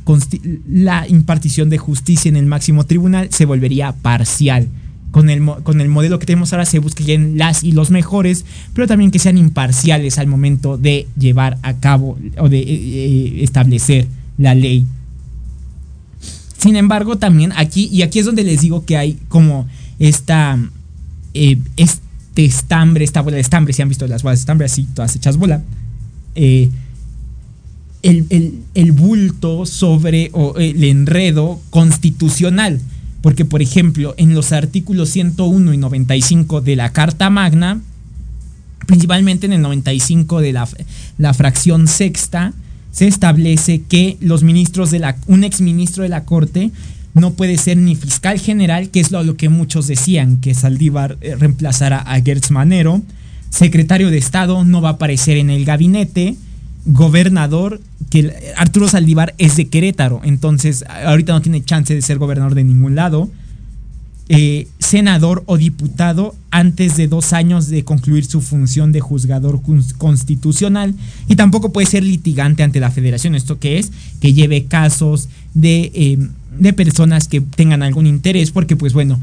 [0.69, 4.69] la impartición de justicia en el máximo tribunal se volvería parcial
[5.17, 8.87] con el, con el modelo que tenemos ahora se busquen las y los mejores, pero
[8.87, 14.09] también que sean imparciales al momento de llevar a cabo o de eh, eh, establecer
[14.37, 14.85] la ley.
[16.59, 19.67] Sin embargo, también aquí, y aquí es donde les digo que hay como
[19.99, 20.59] esta,
[21.33, 24.87] eh, este estambre, esta bola de estambre, si han visto las bolas de estambre así,
[24.95, 25.63] todas hechas bola,
[26.35, 26.67] el,
[28.75, 32.83] el, bulto sobre o el enredo constitucional.
[33.27, 37.81] Porque, por ejemplo, en los artículos 101 y 95 de la Carta Magna,
[38.87, 40.69] principalmente en el 95 de la,
[41.19, 42.53] la fracción sexta,
[42.93, 46.71] se establece que los ministros de la, un exministro de la Corte
[47.15, 51.35] no puede ser ni fiscal general, que es lo, que muchos decían, que Saldívar eh,
[51.35, 53.03] reemplazara a Gertz Manero,
[53.51, 56.37] secretario de Estado no va a aparecer en el gabinete,
[56.87, 62.55] gobernador, que Arturo Saldívar es de Querétaro, entonces ahorita no tiene chance de ser gobernador
[62.55, 63.29] de ningún lado.
[64.29, 69.61] Eh, senador o diputado antes de dos años de concluir su función de juzgador
[69.99, 70.97] constitucional
[71.29, 73.37] y tampoco puede ser litigante ante la federación.
[73.37, 73.93] ¿Esto qué es?
[74.21, 79.21] Que lleve casos de, em, de personas que tengan algún interés porque pues bueno,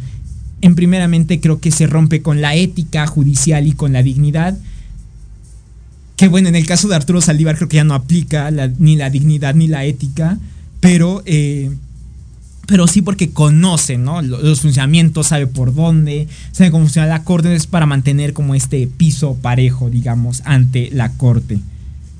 [0.61, 4.57] en primeramente creo que se rompe con la ética judicial y con la dignidad
[6.15, 9.09] que bueno, en el caso de Arturo Saldívar creo que ya no aplica ni la
[9.09, 10.37] dignidad ni la ética,
[10.79, 11.71] pero, eh,
[12.67, 14.21] pero sí porque conoce ¿no?
[14.21, 18.87] los funcionamientos, sabe por dónde, sabe cómo funciona la corte, es para mantener como este
[18.87, 21.59] piso parejo, digamos, ante la corte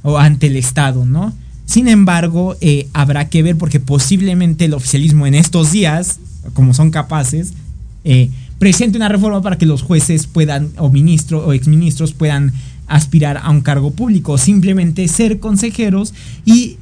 [0.01, 1.34] o ante el Estado, ¿no?
[1.65, 6.19] Sin embargo, eh, habrá que ver porque posiblemente el oficialismo en estos días,
[6.53, 7.53] como son capaces,
[8.03, 8.29] eh,
[8.60, 12.53] presente una reforma para que los jueces puedan, o ministros o exministros puedan
[12.88, 16.13] aspirar a un cargo público, simplemente ser consejeros
[16.46, 16.78] y,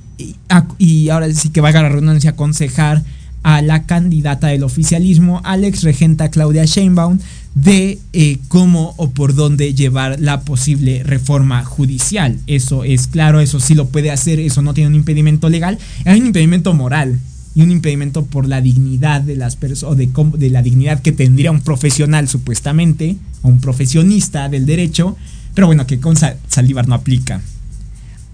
[0.78, 3.04] y, ahora sí que valga la redundancia, aconsejar
[3.44, 7.18] a la candidata del oficialismo, Alex Regenta Claudia Sheinbaum,
[7.56, 12.38] de eh, cómo o por dónde llevar la posible reforma judicial.
[12.48, 16.20] Eso es claro, eso sí lo puede hacer, eso no tiene un impedimento legal, hay
[16.20, 17.20] un impedimento moral
[17.54, 21.52] y un impedimento por la dignidad de las personas, de, de la dignidad que tendría
[21.52, 25.18] un profesional supuestamente, o un profesionista del derecho,
[25.54, 27.42] pero bueno, que con Saldívar no aplica.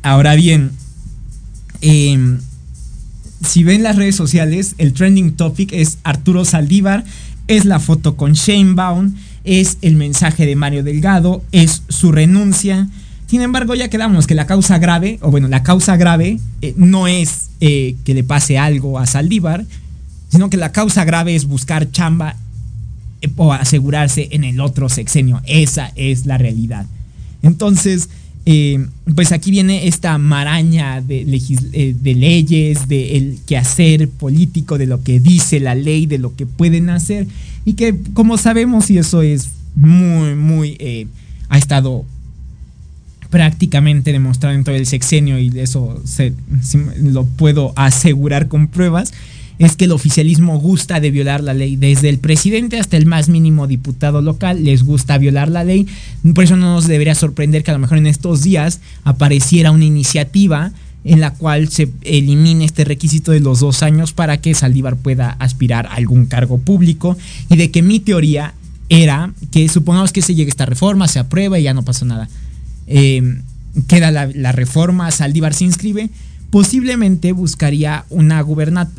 [0.04, 0.72] Ahora bien,
[1.82, 2.40] em,
[3.46, 7.04] si ven las redes sociales, el trending topic es Arturo Saldívar,
[7.48, 12.88] es la foto con Shane Baum, es el mensaje de Mario Delgado, es su renuncia.
[13.28, 17.08] Sin embargo, ya quedamos que la causa grave, o bueno, la causa grave eh, no
[17.08, 19.66] es eh, que le pase algo a Saldívar,
[20.30, 22.36] sino que la causa grave es buscar chamba
[23.22, 25.42] eh, o asegurarse en el otro sexenio.
[25.46, 26.86] Esa es la realidad.
[27.48, 28.10] Entonces,
[28.46, 31.22] eh, pues aquí viene esta maraña de,
[31.74, 36.46] eh, de leyes, del quehacer político, de lo que dice la ley, de lo que
[36.46, 37.28] pueden hacer,
[37.66, 41.08] y que como sabemos, y eso es muy, muy, eh,
[41.50, 42.06] ha estado
[43.30, 46.34] prácticamente demostrado en todo el sexenio, y eso se,
[47.02, 49.14] lo puedo asegurar con pruebas,
[49.60, 51.76] es que el oficialismo gusta de violar la ley.
[51.76, 55.88] Desde el presidente hasta el más mínimo diputado local les gusta violar la ley.
[56.36, 59.86] Por eso no nos debería sorprender que a lo mejor en estos días apareciera una
[59.86, 60.72] iniciativa
[61.04, 65.32] en la cual se elimine este requisito de los dos años para que Saldívar pueda
[65.40, 67.18] aspirar a algún cargo público
[67.50, 68.54] y de que mi teoría
[68.90, 72.30] era que supongamos que se llegue esta reforma, se aprueba y ya no pasa nada.
[72.88, 73.42] Eh,
[73.88, 76.10] queda la, la reforma, Saldívar se inscribe,
[76.50, 78.06] posiblemente buscaría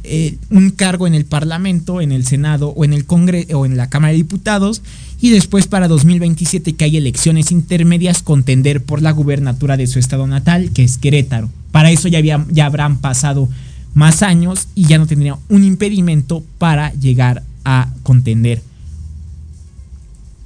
[0.04, 3.76] eh, un cargo en el Parlamento, en el Senado o en el Congreso o en
[3.76, 4.82] la Cámara de Diputados
[5.20, 10.26] y después para 2027 que hay elecciones intermedias contender por la gubernatura de su estado
[10.26, 11.48] natal, que es Querétaro.
[11.72, 13.48] Para eso ya habrán pasado
[13.94, 18.62] más años y ya no tendría un impedimento para llegar a contender.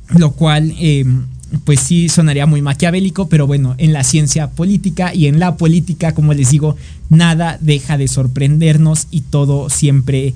[0.08, 1.26] Lo cual em,
[1.64, 6.12] pues sí sonaría muy maquiavélico, pero bueno, en la ciencia política y en la política,
[6.12, 6.76] como les digo,
[7.10, 10.34] nada deja de sorprendernos y todo siempre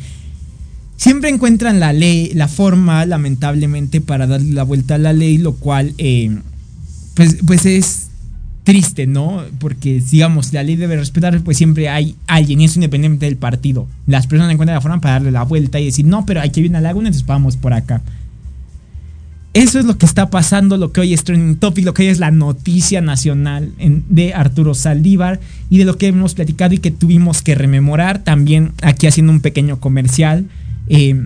[0.96, 5.55] siempre encuentran la ley, la forma, lamentablemente, para darle la vuelta a la ley, lo
[5.55, 6.36] cual, eh,
[7.14, 8.09] pues, pues es
[8.64, 9.45] triste, ¿no?
[9.61, 13.86] Porque, digamos, la ley debe respetar, pues siempre hay alguien, y eso independientemente del partido.
[14.07, 16.61] Las personas encuentran la forma para darle la vuelta y decir, no, pero hay que
[16.61, 18.03] ir a la laguna, entonces vamos por acá.
[19.57, 22.09] Eso es lo que está pasando, lo que hoy es trending topic, lo que hoy
[22.09, 25.40] es la noticia nacional de Arturo Saldívar
[25.70, 28.22] y de lo que hemos platicado y que tuvimos que rememorar.
[28.22, 30.44] También aquí haciendo un pequeño comercial
[30.88, 31.24] eh,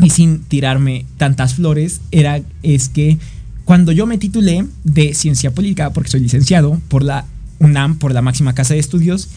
[0.00, 3.18] y sin tirarme tantas flores, era es que
[3.66, 7.26] cuando yo me titulé de ciencia política, porque soy licenciado por la
[7.58, 9.28] UNAM, por la máxima casa de estudios,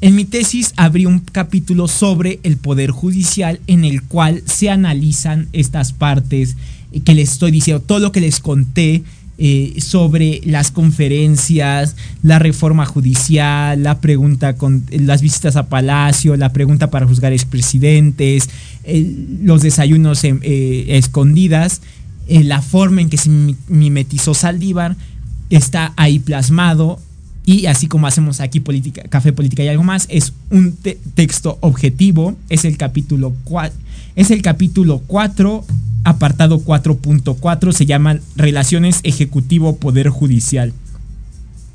[0.00, 5.46] en mi tesis abrí un capítulo sobre el poder judicial en el cual se analizan
[5.52, 6.56] estas partes
[7.04, 9.02] que les estoy diciendo, todo lo que les conté
[9.38, 16.52] eh, sobre las conferencias, la reforma judicial, la pregunta con las visitas a Palacio, la
[16.52, 18.50] pregunta para juzgar expresidentes,
[19.42, 21.80] los desayunos eh, escondidas,
[22.28, 23.30] eh, la forma en que se
[23.68, 24.96] mimetizó Saldívar,
[25.50, 27.00] está ahí plasmado.
[27.44, 30.76] Y así como hacemos aquí política, café, política y algo más, es un
[31.16, 33.76] texto objetivo, es el capítulo 4,
[34.16, 35.64] es el capítulo 4
[36.04, 40.72] apartado 4.4 se llama Relaciones Ejecutivo-Poder Judicial.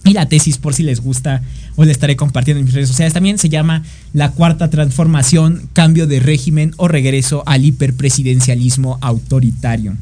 [0.04, 1.42] Y la tesis, por si les gusta,
[1.76, 3.84] o le estaré compartiendo en mis redes sociales, también se llama
[4.14, 9.96] La Cuarta Transformación, Cambio de Régimen o Regreso al Hiperpresidencialismo Autoritario.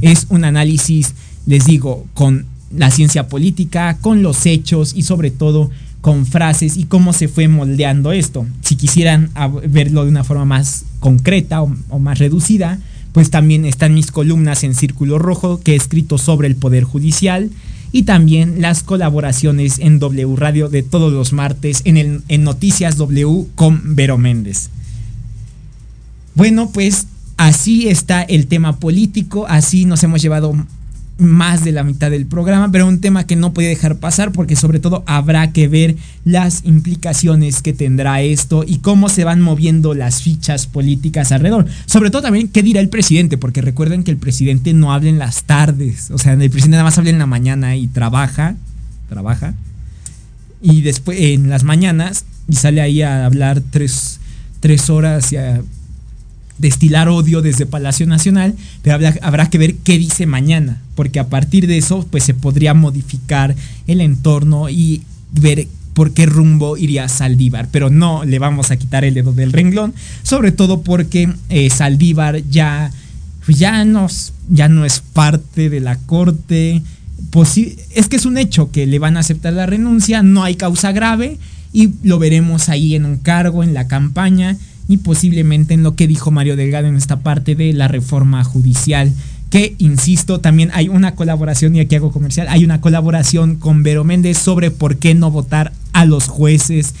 [0.00, 1.14] Es un análisis,
[1.46, 5.70] les digo, con la ciencia política, con los hechos y sobre todo
[6.00, 8.46] con frases y cómo se fue moldeando esto.
[8.62, 9.30] Si quisieran
[9.68, 12.78] verlo de una forma más concreta o más reducida,
[13.12, 17.50] pues también están mis columnas en Círculo Rojo que he escrito sobre el Poder Judicial
[17.92, 23.46] y también las colaboraciones en W Radio de todos los martes en, en Noticias W
[23.56, 24.70] con Vero Méndez.
[26.34, 30.54] Bueno, pues así está el tema político, así nos hemos llevado
[31.20, 34.56] más de la mitad del programa, pero un tema que no puede dejar pasar porque
[34.56, 39.94] sobre todo habrá que ver las implicaciones que tendrá esto y cómo se van moviendo
[39.94, 41.66] las fichas políticas alrededor.
[41.86, 45.18] Sobre todo también qué dirá el presidente, porque recuerden que el presidente no habla en
[45.18, 48.56] las tardes, o sea, el presidente nada más habla en la mañana y trabaja,
[49.08, 49.54] trabaja,
[50.62, 54.20] y después en las mañanas y sale ahí a hablar tres,
[54.60, 55.62] tres horas y a
[56.60, 61.66] destilar odio desde Palacio Nacional, pero habrá, que ver qué dice mañana, porque a partir
[61.66, 63.56] de eso pues se podría modificar
[63.86, 65.02] el entorno y
[65.32, 69.52] ver por qué rumbo iría Saldívar, pero no le vamos a quitar el dedo del
[69.52, 72.90] renglón, sobre todo porque eh, Saldívar ya,
[73.48, 73.84] ya,
[74.50, 76.82] ya no es parte de la corte,
[77.94, 80.92] es que es un hecho que le van a aceptar la renuncia, no hay causa
[80.92, 81.38] grave
[81.72, 84.56] y lo veremos ahí en un cargo, en la campaña
[84.90, 89.12] y posiblemente en lo que dijo Mario Delgado en esta parte de la reforma judicial
[89.48, 94.02] que, insisto, también hay una colaboración, y aquí hago comercial, hay una colaboración con Vero
[94.02, 96.94] Méndez sobre por qué no votar a los jueces,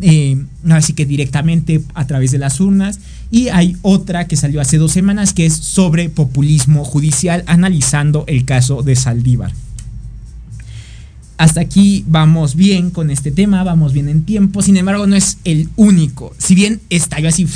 [0.00, 3.00] eh, así que directamente a través de las urnas.
[3.32, 8.44] Y hay otra que salió hace dos semanas que es sobre populismo judicial, analizando el
[8.44, 9.52] caso de Saldívar
[11.38, 15.38] hasta aquí vamos bien con este tema, vamos bien en tiempo, sin embargo no es
[15.44, 17.46] el único, si bien estalló así,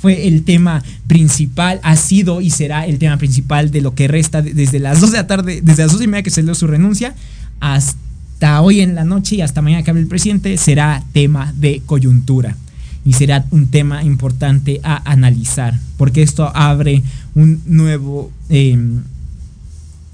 [0.00, 4.40] fue el tema principal, ha sido y será el tema principal de lo que resta
[4.40, 6.66] desde las 2 de la tarde, desde las 2 y media que se dio su
[6.66, 7.14] renuncia,
[7.60, 11.82] hasta hoy en la noche y hasta mañana que hable el presidente, será tema de
[11.84, 12.56] coyuntura.
[13.02, 17.02] Y será un tema importante a analizar, porque esto abre
[17.34, 18.30] un nuevo...
[18.48, 19.02] Em,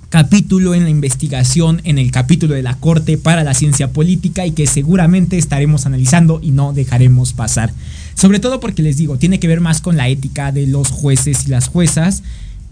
[0.09, 4.52] capítulo en la investigación, en el capítulo de la Corte para la Ciencia Política y
[4.52, 7.72] que seguramente estaremos analizando y no dejaremos pasar.
[8.14, 11.46] Sobre todo porque les digo, tiene que ver más con la ética de los jueces
[11.46, 12.22] y las juezas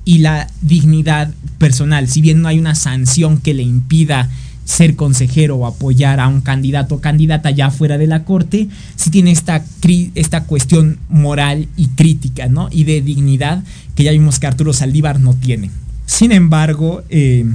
[0.05, 2.09] y la dignidad personal.
[2.09, 4.31] Si bien no hay una sanción que le impida
[4.65, 9.11] ser consejero o apoyar a un candidato o candidata ya fuera de la corte, sí
[9.11, 9.63] tiene esta,
[10.15, 12.69] esta cuestión moral y crítica, ¿no?
[12.71, 13.63] Y de dignidad
[13.95, 15.71] que ya vimos que Arturo Saldívar no tiene.
[16.07, 17.47] Sin embargo, eh,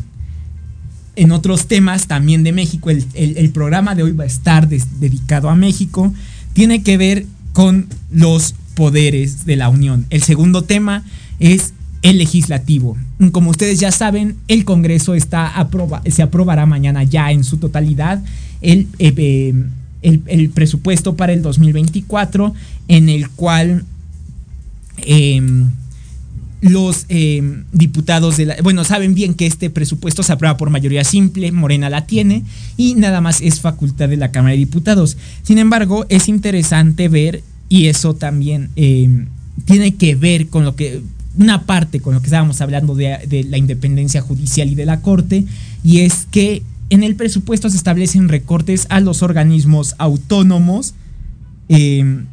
[1.15, 5.55] en otros temas también de México, el, programa de hoy va a estar dedicado a
[5.55, 6.13] México,
[6.53, 10.05] tiene que ver con los poderes de la Unión.
[10.09, 11.03] El segundo tema
[11.39, 12.97] es el legislativo.
[13.33, 15.67] Como ustedes ya saben, el Congreso está
[16.09, 18.23] se aprobará mañana ya en su totalidad
[18.61, 19.53] el, eh,
[20.01, 22.53] el, presupuesto para el 2024,
[22.87, 23.83] en el cual...
[26.61, 28.55] los eh, diputados de la...
[28.61, 32.43] Bueno, saben bien que este presupuesto se aprueba por mayoría simple, Morena la tiene,
[32.75, 35.17] y nada más es facultad de la Cámara de Diputados.
[35.43, 39.25] Sin embargo, es interesante ver, y eso también eh,
[39.65, 41.01] tiene que ver con lo que...
[41.37, 45.45] Una parte con lo que estábamos hablando de, la independencia judicial y de la Corte,
[45.83, 50.95] y es que en el presupuesto se establecen recortes a los organismos autónomos,
[51.69, 52.23] eh,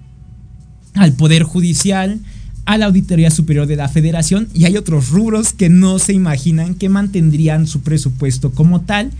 [0.95, 2.21] al Poder Judicial,
[2.67, 6.75] a la Auditoría Superior de la Federación y hay otros rubros que no se imaginan
[6.75, 9.13] que mantendrían su presupuesto como tal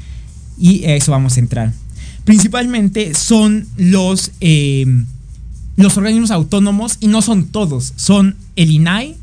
[0.59, 1.73] y a eso vamos a entrar.
[2.25, 4.85] Principalmente son los, eh,
[5.77, 9.15] los organismos autónomos y no son todos, son el INAI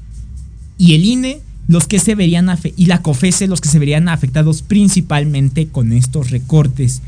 [0.77, 4.61] y el INE los que se verían y la COFESE los que se verían afectados
[4.61, 7.01] principalmente con estos recortes.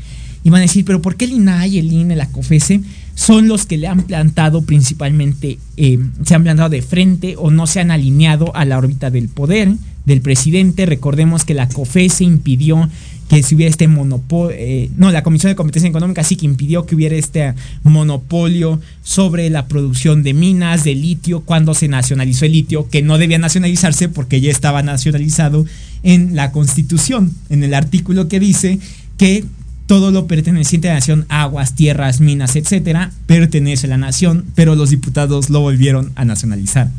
[0.44, 2.82] Y van a decir, pero ¿por qué el INAI, el INE, la COFESE
[3.16, 7.66] son los que le han plantado principalmente, eh, se han plantado de frente o no
[7.66, 9.72] se han alineado a la órbita del poder
[10.04, 10.84] del presidente?
[10.86, 12.88] Recordemos que la COFESE impidió
[13.28, 16.84] que si hubiera este monopolio, eh, no, la Comisión de Competencia Económica sí que impidió
[16.84, 22.52] que hubiera este monopolio sobre la producción de minas, de litio, cuando se nacionalizó el
[22.52, 25.64] litio, que no debía nacionalizarse porque ya estaba nacionalizado
[26.02, 28.78] en la Constitución, en el artículo que dice
[29.16, 29.44] que
[29.86, 34.74] todo lo perteneciente a la nación, aguas, tierras, minas, etcétera, pertenece a la nación, pero
[34.74, 36.90] los diputados lo volvieron a nacionalizar.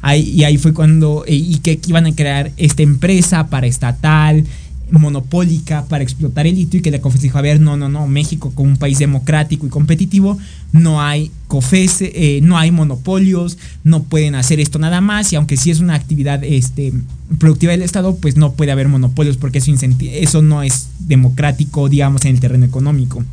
[0.00, 4.44] Ahí, y ahí fue cuando, eh, y que iban a crear esta empresa paraestatal,
[4.90, 8.06] monopólica para explotar el litio y que la COFES dijo, a ver, no, no, no,
[8.06, 10.38] México como un país democrático y competitivo,
[10.72, 15.56] no hay COFES, eh, no hay monopolios, no pueden hacer esto nada más y aunque
[15.56, 16.92] sí es una actividad este,
[17.38, 22.24] productiva del Estado, pues no puede haber monopolios porque eso, eso no es democrático, digamos,
[22.24, 23.24] en el terreno económico.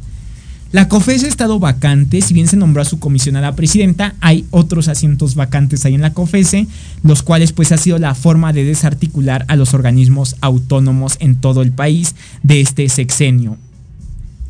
[0.72, 4.88] La COFESE ha estado vacante, si bien se nombró a su comisionada presidenta, hay otros
[4.88, 6.68] asientos vacantes ahí en la COFESE,
[7.04, 11.62] los cuales pues ha sido la forma de desarticular a los organismos autónomos en todo
[11.62, 13.58] el país de este sexenio.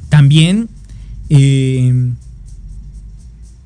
[0.09, 0.69] También
[1.29, 1.93] eh,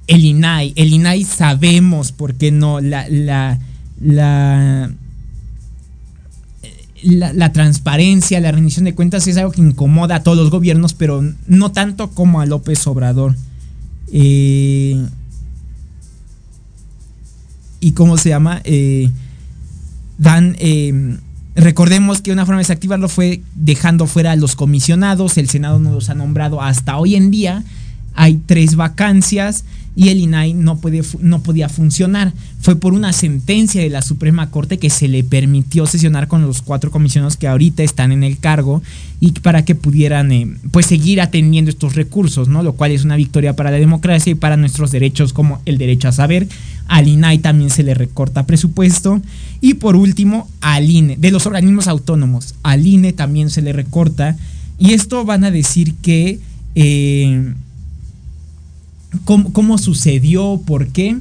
[0.07, 3.59] el INAI, el INAI sabemos por qué no, la, la,
[4.01, 4.91] la
[7.03, 11.23] la, transparencia, la rendición de cuentas es algo que incomoda a todos los gobiernos, pero
[11.47, 13.35] no tanto como a López Obrador.
[14.11, 15.01] Eh,
[17.79, 18.61] ¿Y cómo se llama?
[18.63, 19.09] Eh,
[20.17, 20.55] dan.
[20.59, 21.17] Eh,
[21.55, 25.37] recordemos que una forma de desactivarlo fue dejando fuera a los comisionados.
[25.37, 27.63] El Senado no los ha nombrado hasta hoy en día.
[28.15, 29.63] Hay tres vacancias
[29.95, 32.33] y el INAI no, puede, no podía funcionar.
[32.61, 36.61] Fue por una sentencia de la Suprema Corte que se le permitió sesionar con los
[36.61, 38.81] cuatro comisionados que ahorita están en el cargo
[39.19, 42.63] y para que pudieran eh, pues seguir atendiendo estos recursos, ¿no?
[42.63, 46.07] Lo cual es una victoria para la democracia y para nuestros derechos como el derecho
[46.07, 46.47] a saber.
[46.87, 49.21] Al INAI también se le recorta presupuesto.
[49.61, 54.37] Y por último, al INE, de los organismos autónomos, al INE también se le recorta.
[54.77, 56.39] Y esto van a decir que...
[56.75, 57.53] Eh,
[59.25, 61.17] cómo, sucedió, por qué.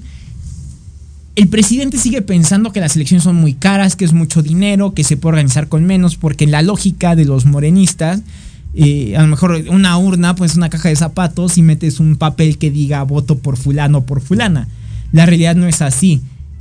[1.36, 5.05] El presidente sigue pensando que las elecciones son muy caras, que es mucho dinero, que
[5.05, 8.22] se puede organizar con menos, porque la lógica de los morenistas,
[8.74, 12.59] eh, a lo mejor una urna, pues una caja de zapatos y metes un papel
[12.59, 14.68] que diga voto por fulano o por fulana.
[15.12, 16.20] La realidad no es así.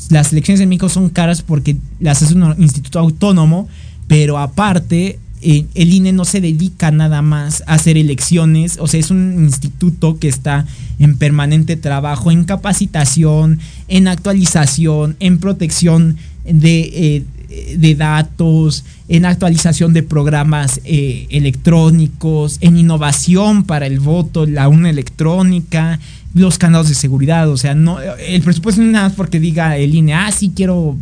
[0.09, 3.67] Las elecciones en México son caras porque las hace un instituto autónomo,
[4.07, 5.19] pero aparte
[5.49, 9.45] eh, el INE no se dedica nada más a hacer elecciones, o sea, es un
[9.45, 10.65] instituto que está
[10.99, 20.03] en permanente trabajo, en capacitación, en actualización, en protección de, eh, datos, en actualización de
[20.03, 26.01] programas eh, electrónicos, en innovación para el voto, la una electrónica,
[26.33, 29.95] los candados de seguridad, o sea, no, el presupuesto no es nada porque diga el
[29.95, 30.97] INE, ah, sí quiero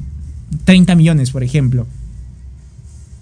[0.65, 1.87] 30 millones, por ejemplo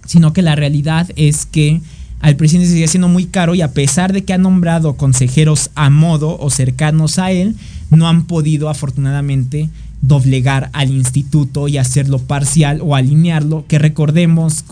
[0.06, 1.80] sino que la realidad es que
[2.20, 5.90] al presidente sigue haciendo muy caro y a pesar de que ha nombrado consejeros a
[5.90, 7.54] modo o cercanos a él,
[7.90, 9.68] no han podido afortunadamente
[10.00, 14.64] doblegar al instituto y hacerlo parcial o alinearlo, que recordemos,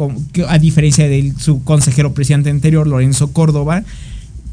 [0.49, 3.83] a diferencia de su consejero presidente anterior, Lorenzo Córdoba,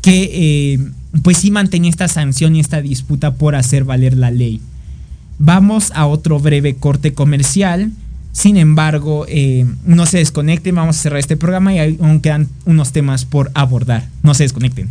[0.02, 0.80] que eh,
[1.22, 4.62] pues sí mantenía esta sanción y esta disputa por hacer valer la ley.
[5.38, 7.92] Vamos a otro breve corte comercial
[8.32, 12.92] sin embargo, eh, no se desconecten, vamos a cerrar este programa y aún quedan unos
[12.92, 14.08] temas por abordar.
[14.24, 14.90] No se desconecten.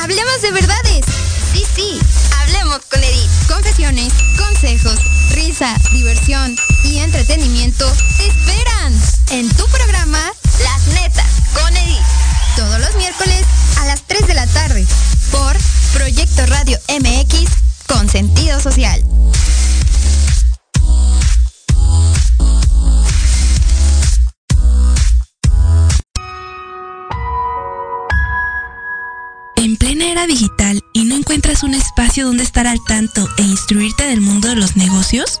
[0.00, 1.04] Hablemos de verdades.
[1.52, 1.98] Sí, sí,
[2.40, 3.30] hablemos con Edith.
[3.48, 4.98] Confesiones, consejos,
[5.34, 8.92] risa, diversión y entretenimiento te esperan
[9.30, 10.20] en tu programa
[10.62, 12.21] Las Netas con Edith.
[12.62, 13.42] Todos los miércoles
[13.80, 14.86] a las 3 de la tarde
[15.32, 15.56] por
[15.94, 17.50] Proyecto Radio MX
[17.88, 19.02] con sentido social.
[29.56, 34.06] En plena era digital y no encuentras un espacio donde estar al tanto e instruirte
[34.06, 35.40] del mundo de los negocios?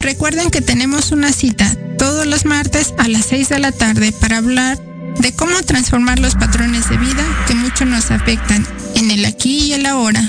[0.00, 4.36] Recuerden que tenemos una cita todos los martes a las 6 de la tarde para
[4.36, 4.78] hablar
[5.18, 9.72] de cómo transformar los patrones de vida que mucho nos afectan en el aquí y
[9.72, 10.22] el ahora.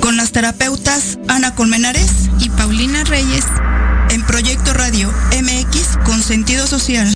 [0.00, 3.46] Con las terapeutas Ana Colmenares y Paulina Reyes
[4.10, 7.15] en Proyecto Radio MX con sentido social.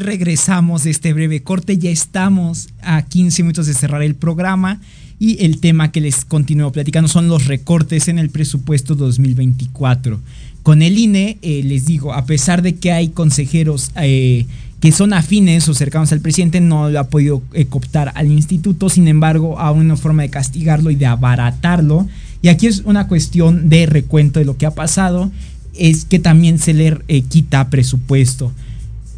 [0.00, 1.76] Regresamos de este breve corte.
[1.76, 4.80] Ya estamos a 15 minutos de cerrar el programa.
[5.18, 10.18] Y el tema que les continúo platicando son los recortes en el presupuesto 2024.
[10.62, 14.46] Con el INE, eh, les digo, a pesar de que hay consejeros eh,
[14.80, 18.88] que son afines o cercanos al presidente, no lo ha podido eh, cooptar al instituto.
[18.88, 22.08] Sin embargo, a una forma de castigarlo y de abaratarlo.
[22.40, 25.30] Y aquí es una cuestión de recuento de lo que ha pasado.
[25.74, 28.50] Es que también se le eh, quita presupuesto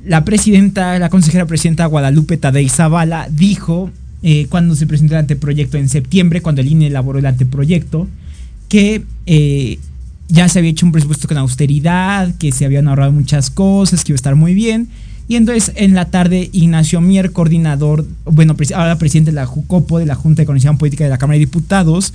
[0.05, 3.91] la presidenta, la consejera presidenta Guadalupe Tadei Zavala dijo
[4.23, 8.07] eh, cuando se presentó el anteproyecto en septiembre, cuando el INE elaboró el anteproyecto,
[8.69, 9.79] que eh,
[10.29, 14.13] ya se había hecho un presupuesto con austeridad, que se habían ahorrado muchas cosas, que
[14.13, 14.89] iba a estar muy bien.
[15.29, 20.07] Y entonces en la tarde Ignacio Mier, coordinador, bueno, ahora presidente de la JUCOPO, de
[20.07, 22.13] la Junta de Coordinación Política de la Cámara de Diputados,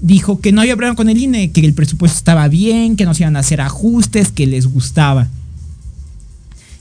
[0.00, 3.14] dijo que no había problema con el INE, que el presupuesto estaba bien, que no
[3.14, 5.28] se iban a hacer ajustes, que les gustaba.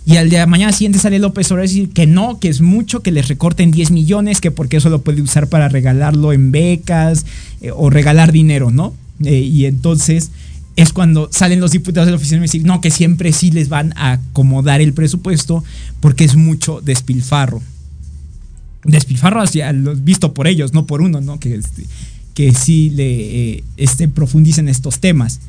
[0.09, 2.61] Y al día de mañana siguiente sale López Obrador a decir que no, que es
[2.61, 6.51] mucho, que les recorten 10 millones, que porque eso lo puede usar para regalarlo en
[6.51, 7.27] becas
[7.61, 8.95] eh, o regalar dinero, ¿no?
[9.23, 10.31] Eh, y entonces
[10.75, 13.69] es cuando salen los diputados de la oficina y dicen, no, que siempre sí les
[13.69, 15.63] van a acomodar el presupuesto
[15.99, 17.61] porque es mucho despilfarro.
[18.85, 21.39] Despilfarro hacia visto por ellos, no por uno, ¿no?
[21.39, 21.83] Que, este,
[22.33, 25.39] que sí le eh, este, profundicen estos temas.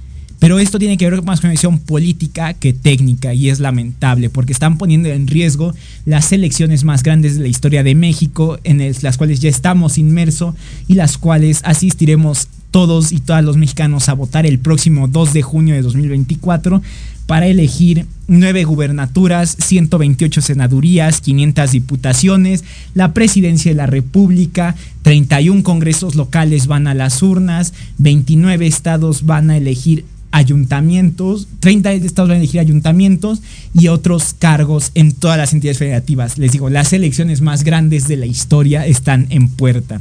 [0.41, 4.31] Pero esto tiene que ver más con una visión política que técnica y es lamentable
[4.31, 5.75] porque están poniendo en riesgo
[6.07, 10.55] las elecciones más grandes de la historia de México en las cuales ya estamos inmersos
[10.89, 15.43] y las cuales asistiremos todos y todas los mexicanos a votar el próximo 2 de
[15.43, 16.81] junio de 2024
[17.27, 22.65] para elegir nueve gubernaturas, 128 senadurías, 500 diputaciones,
[22.95, 29.51] la presidencia de la República, 31 congresos locales van a las urnas, 29 estados van
[29.51, 33.41] a elegir ayuntamientos, 30 estados van a elegir ayuntamientos
[33.75, 36.39] y otros cargos en todas las entidades federativas.
[36.39, 40.01] Les digo, las elecciones más grandes de la historia están en puerta.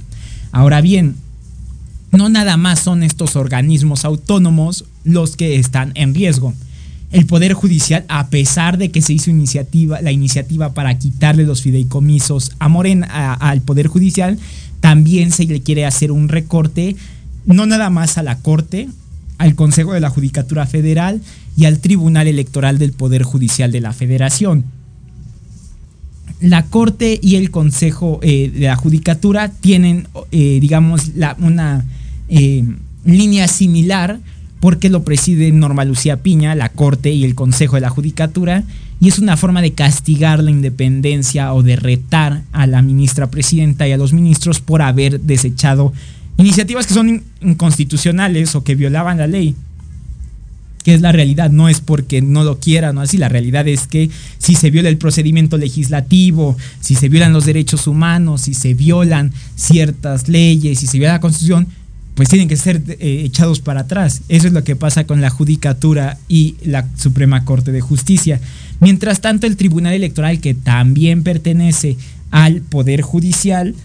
[0.52, 1.16] Ahora bien,
[2.12, 6.54] no nada más son estos organismos autónomos los que están en riesgo.
[7.12, 11.64] El Poder Judicial, a pesar de que se hizo iniciativa, la iniciativa para quitarle los
[11.64, 14.38] fideicomisos a Morena, al Poder Judicial,
[14.80, 16.96] también se le quiere hacer un recorte,
[17.46, 18.90] no nada más a la Corte,
[19.40, 21.22] al Consejo de la Judicatura Federal
[21.58, 24.66] y al Tribunal Electoral del Poder Judicial de la Federación.
[26.42, 31.86] La Corte y el Consejo eh, de la Judicatura tienen, eh, digamos, una
[32.28, 32.66] eh,
[33.06, 34.20] línea similar
[34.60, 38.64] porque lo preside Norma Lucía Piña, la Corte y el Consejo de la Judicatura,
[39.00, 43.88] y es una forma de castigar la independencia o de retar a la ministra presidenta
[43.88, 45.94] y a los ministros por haber desechado
[46.40, 49.56] iniciativas que son inconstitucionales o que violaban la ley.
[50.84, 53.86] que es la realidad, no es porque no lo quieran o así, la realidad es
[53.86, 58.74] que si se viola el procedimiento legislativo, si se violan los derechos humanos, si se
[58.74, 61.68] violan ciertas leyes, si se viola la constitución,
[62.16, 64.22] pues tienen que ser eh, echados para atrás.
[64.30, 68.40] Eso es lo que pasa con la Judicatura y la Suprema Corte de Justicia.
[68.80, 71.98] Mientras tanto, el Tribunal Electoral, que también pertenece
[72.32, 73.76] al Poder Judicial,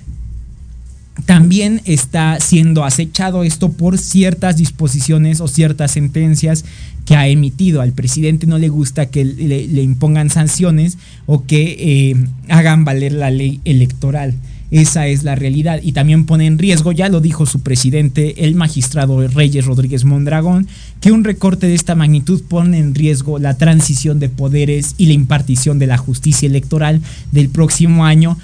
[1.26, 6.64] también está siendo acechado esto por ciertas disposiciones o ciertas sentencias
[7.04, 7.80] que ha emitido.
[7.80, 12.16] Al presidente no le gusta que le, impongan sanciones o que eh,
[12.48, 14.34] hagan valer la ley electoral.
[14.70, 18.56] Esa es la realidad y también pone en riesgo, ya lo dijo su presidente, el
[18.56, 20.66] magistrado Reyes Rodríguez Mondragón,
[21.00, 25.12] que un recorte de esta magnitud pone en riesgo la transición de poderes y la
[25.12, 27.00] impartición de la justicia electoral
[27.30, 28.36] del próximo año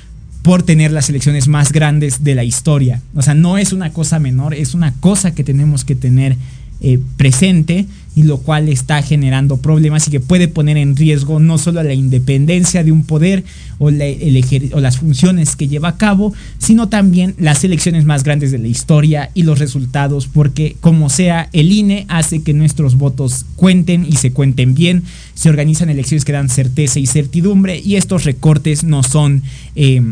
[0.43, 3.03] por tener las elecciones más grandes de la historia.
[3.15, 6.37] O sea, no es una cosa menor, es una cosa que tenemos que tener
[6.83, 7.85] eh, presente
[8.17, 11.93] y lo cual está generando problemas y que puede poner en riesgo no solo la
[11.93, 13.45] independencia de un poder
[13.79, 18.59] o, o, las funciones que lleva a cabo, sino también las elecciones más grandes de
[18.59, 24.07] la historia y los resultados, porque como sea, el INE hace que nuestros votos cuenten
[24.07, 25.03] y se cuenten bien,
[25.35, 29.43] se organizan elecciones que dan certeza y certidumbre y estos recortes no son...
[29.77, 30.03] Eh,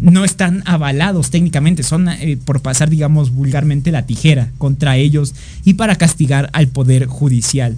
[0.00, 5.34] no están avalados técnicamente, son eh, por pasar, digamos, vulgarmente la tijera contra ellos
[5.64, 7.76] y para castigar al Poder Judicial.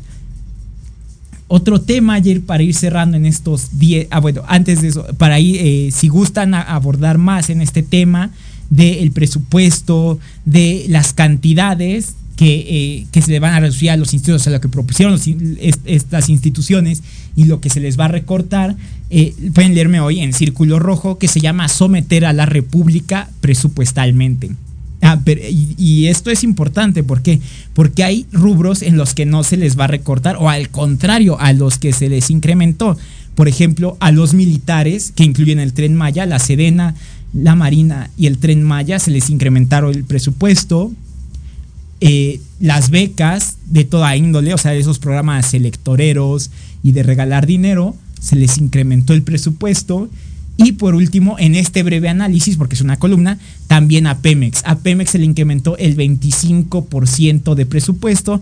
[1.49, 5.41] Otro tema, ayer, para ir cerrando en estos 10, ah, bueno, antes de eso, para
[5.41, 8.31] ir, eh, si gustan abordar más en este tema
[8.69, 14.47] del presupuesto, de las cantidades, que, eh, se le van a reducir a los institutos,
[14.47, 15.21] a lo que propusieron
[15.85, 17.03] estas instituciones
[17.37, 18.77] y lo que se les va a recortar,
[19.11, 24.53] eh, pueden leerme hoy en Círculo Rojo, que se llama Someter a la República presupuestalmente.
[25.03, 25.21] Ah,
[25.77, 27.41] y, esto es importante, ¿por qué?
[27.75, 31.39] Porque hay rubros en los que no se les va a recortar, o al contrario,
[31.41, 32.97] a los que se les incrementó.
[33.35, 36.95] Por ejemplo, a los militares, que incluyen el tren Maya, la Sedena,
[37.35, 40.91] la Marina y el tren Maya, se les incrementaron el presupuesto.
[42.01, 46.51] Eh, las becas de toda índole, o sea, esos programas electoreros
[46.83, 50.09] y de regalar dinero, se les incrementó el presupuesto.
[50.57, 54.63] Y por último, en este breve análisis, porque es una columna, también a Pemex.
[54.67, 58.41] A Pemex se le incrementó el 25% de presupuesto.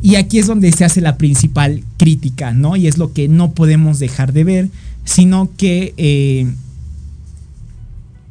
[0.00, 2.76] Y aquí es donde se hace la principal crítica, ¿no?
[2.76, 4.68] Y es lo que no podemos dejar de ver,
[5.04, 6.46] sino que eh,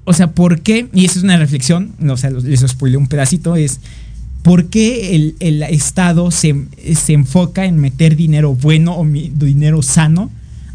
[0.05, 0.87] o sea, ¿por qué?
[0.93, 3.79] Y esa es una reflexión, o sea, les spoilé un pedacito, es
[4.45, 6.55] ¿Por qué el, Estado se,
[7.07, 10.29] enfoca en meter dinero bueno o dinero sano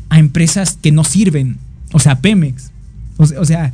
[0.09, 1.57] a empresas que no sirven?
[1.93, 2.73] O sea, Pemex.
[3.17, 3.73] O, sea,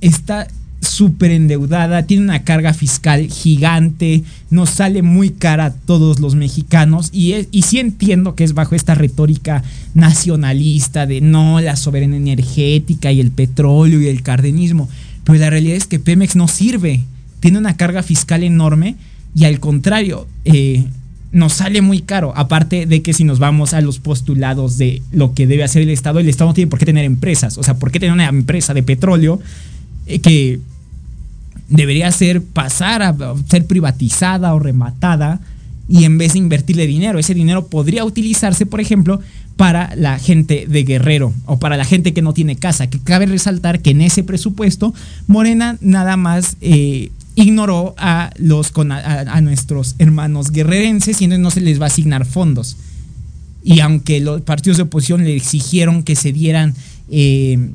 [0.00, 0.46] está
[0.80, 7.10] súper endeudada, tiene una carga fiscal gigante, nos sale muy cara a todos los mexicanos
[7.12, 9.64] y, y sí entiendo que es bajo esta retórica
[9.94, 14.88] nacionalista de no, la soberanía energética y el petróleo y el cardenismo,
[15.24, 17.04] pero la realidad es que Pemex no sirve
[17.40, 18.96] tiene una carga fiscal enorme
[19.34, 20.84] y al contrario, eh,
[21.32, 22.32] nos sale muy caro.
[22.36, 25.90] Aparte de que si nos vamos a los postulados de lo que debe hacer el
[25.90, 27.58] Estado, el Estado no tiene por qué tener empresas.
[27.58, 29.40] O sea, ¿por qué tener una empresa de petróleo
[30.06, 30.60] eh, que
[31.68, 33.14] debería ser pasar a
[33.48, 35.40] ser privatizada o rematada?
[35.90, 39.20] Y en vez de invertirle dinero, ese dinero podría utilizarse, por ejemplo,
[39.56, 42.88] para la gente de Guerrero o para la gente que no tiene casa.
[42.88, 44.94] Que cabe resaltar que en ese presupuesto
[45.26, 51.60] Morena nada más eh, ignoró a, los, a, nuestros hermanos guerrerenses y entonces no se
[51.60, 52.76] les va a asignar fondos.
[53.62, 56.74] Y aunque los partidos de oposición le exigieron que se dieran
[57.10, 57.70] eh,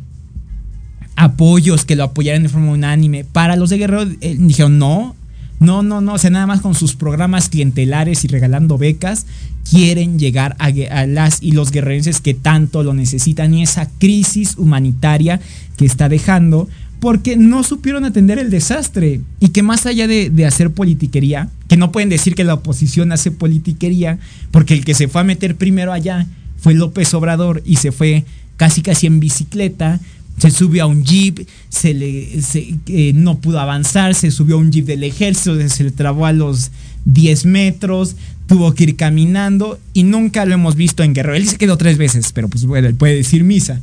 [1.15, 5.15] apoyos, que lo apoyaran de forma unánime para los de Guerrero, eh, dijeron no,
[5.61, 9.25] no, no, no, o sea, nada más con sus programas clientelares y regalando becas,
[9.69, 14.57] quieren llegar a, a, las y los guerrerenses que tanto lo necesitan y esa crisis
[14.57, 15.39] humanitaria
[15.77, 16.67] que está dejando
[17.03, 21.91] porque no supieron atender el desastre y que más allá de, hacer politiquería, que no
[21.91, 24.19] pueden decir que la oposición hace politiquería,
[24.51, 26.25] porque el que se fue a meter primero allá
[26.61, 28.23] fue López Obrador y se fue
[28.55, 29.99] casi casi en bicicleta,
[30.37, 32.39] se subió a un jeep, se le,
[32.87, 36.31] eh, no pudo avanzar, se subió a un jeep del ejército, se le trabó a
[36.31, 36.71] los
[37.03, 38.15] 10 metros,
[38.47, 41.35] tuvo que ir caminando y nunca lo hemos visto en Guerrero.
[41.35, 43.81] Él se quedó tres veces, pero pues bueno, él puede decir misa.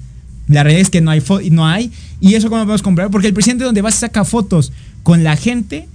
[0.51, 1.93] La realidad es que no hay, no hay.
[2.21, 3.11] Y eso cómo podemos comprar.
[3.11, 4.73] Porque el presidente donde va saca fotos
[5.03, 5.87] con la gente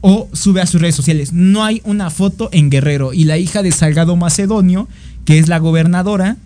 [0.00, 1.32] o sube a sus redes sociales.
[1.32, 3.12] No hay una foto en Guerrero.
[3.12, 4.88] Y la hija de Salgado Macedonio,
[5.24, 6.36] que es la gobernadora,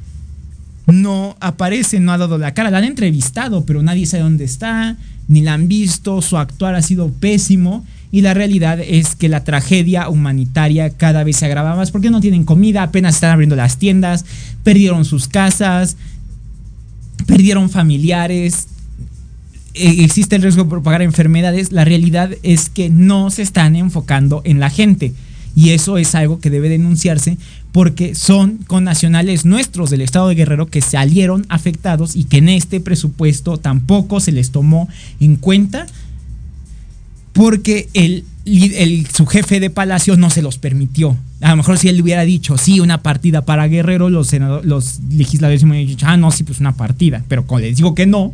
[0.87, 2.71] no aparece, no ha dado la cara.
[2.71, 4.97] La han entrevistado, pero nadie sabe dónde está,
[5.29, 6.23] ni la han visto.
[6.23, 7.85] Su actuar ha sido pésimo.
[8.11, 12.23] y la realidad es que la tragedia humanitaria cada vez se agrava más porque no
[12.23, 14.25] tienen comida, apenas están abriendo las tiendas,
[14.65, 15.99] perdieron sus casas,
[17.29, 18.69] perdieron familiares,
[19.75, 24.41] e, existe el riesgo de propagar enfermedades, la realidad es que no se están enfocando
[24.45, 25.13] en la gente.
[25.55, 27.37] Y eso es algo que debe denunciarse
[27.73, 32.81] porque son connacionales nuestros del estado de Guerrero que salieron afectados y que en este
[32.81, 34.89] presupuesto tampoco se les tomó
[35.21, 35.87] en cuenta
[37.33, 38.25] porque el,
[39.13, 41.17] su jefe de palacio no se los permitió.
[41.41, 44.33] A lo mejor si él hubiera dicho, sí, una partida para Guerrero, los,
[44.65, 47.25] los legisladores hubieran dicho, ah, no, sí, pues una partida.
[47.29, 48.33] Pero cuando les digo que no,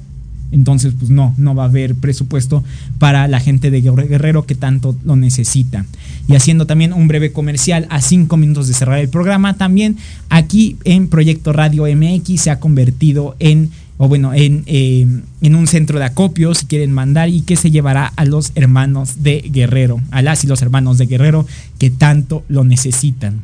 [0.54, 2.62] entonces pues no, no va a haber presupuesto
[2.98, 5.84] para la gente de Guerrero que tanto lo necesita.
[6.28, 9.96] Y haciendo también un breve comercial a cinco minutos de cerrar el programa, también
[10.30, 15.06] aquí en Proyecto Radio MX se ha convertido en o bueno, en, eh,
[15.40, 19.22] en, un centro de acopio si quieren mandar y que se llevará a los hermanos
[19.22, 21.46] de Guerrero, a las y los hermanos de Guerrero
[21.78, 23.42] que tanto lo necesitan.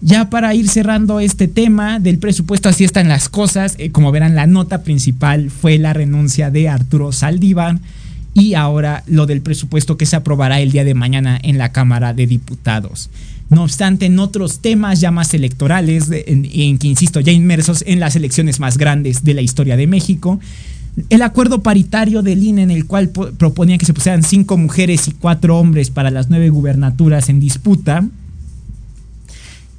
[0.00, 3.74] Ya para ir cerrando este tema del presupuesto, así están las cosas.
[3.78, 7.78] Eh, como verán, la nota principal fue la renuncia de Arturo Saldívar
[8.34, 12.12] y ahora lo del presupuesto que se aprobará el día de mañana en la Cámara
[12.12, 13.08] de Diputados.
[13.54, 18.16] No obstante, en otros temas ya más electorales, en, que insisto, ya inmersos en las
[18.16, 20.40] elecciones más grandes de la historia de México,
[21.10, 25.12] el acuerdo paritario del INE en el cual proponía que se pusieran cinco mujeres y
[25.12, 28.04] cuatro hombres para las nueve gubernaturas en disputa,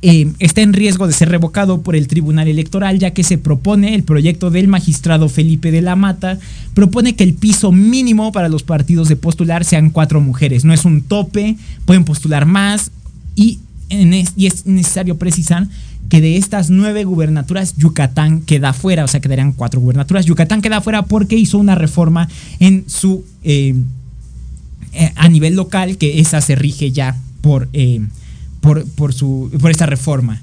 [0.02, 3.96] eh, está en riesgo de ser revocado por el Tribunal Electoral, ya que se propone
[3.96, 6.38] el proyecto del magistrado Felipe de la Mata,
[6.76, 10.64] propone que el piso mínimo para los partidos de postular sean cuatro mujeres.
[10.64, 11.56] No es un tope,
[11.86, 12.92] pueden postular más
[13.36, 13.60] y,
[13.90, 15.68] es necesario precisar
[16.10, 20.26] que de estas nueve gubernaturas, Yucatán queda fuera, o sea, quedarían cuatro gubernaturas.
[20.26, 22.28] Yucatán queda fuera porque hizo una reforma
[22.60, 23.24] en su.
[23.44, 23.76] Eh,
[24.98, 28.00] eh, a nivel local, que esa se rige ya por, eh,
[28.62, 30.42] por, por, su, por esta reforma.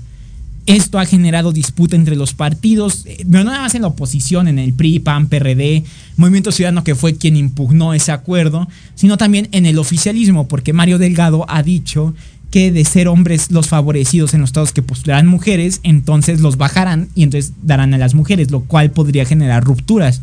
[0.67, 4.59] Esto ha generado disputa entre los partidos, pero no nada más en la oposición, en
[4.59, 5.85] el PRI, PAN, PRD,
[6.17, 10.99] Movimiento Ciudadano, que fue quien impugnó ese acuerdo, sino también en el oficialismo, porque Mario
[10.99, 12.15] Delgado ha dicho
[12.53, 17.09] que de ser hombres los favorecidos en los estados que postularán mujeres, entonces los bajarán
[17.15, 20.21] y entonces darán a las mujeres, lo cual podría generar rupturas.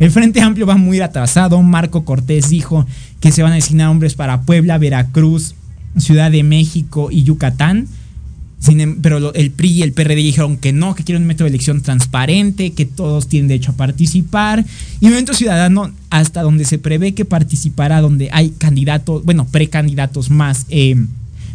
[0.00, 1.62] El Frente Amplio va muy atrasado.
[1.62, 2.84] Marco Cortés dijo
[3.20, 5.54] que se van a designar hombres para Puebla, Veracruz,
[5.96, 7.86] Ciudad de México y Yucatán.
[8.66, 11.50] Em, pero el PRI y el PRD dijeron que no, que quieren un método de
[11.50, 14.64] elección transparente, que todos tienen derecho a participar.
[15.00, 20.66] Y Movimiento Ciudadano, hasta donde se prevé que participará, donde hay candidatos, bueno, precandidatos más
[20.70, 20.96] eh,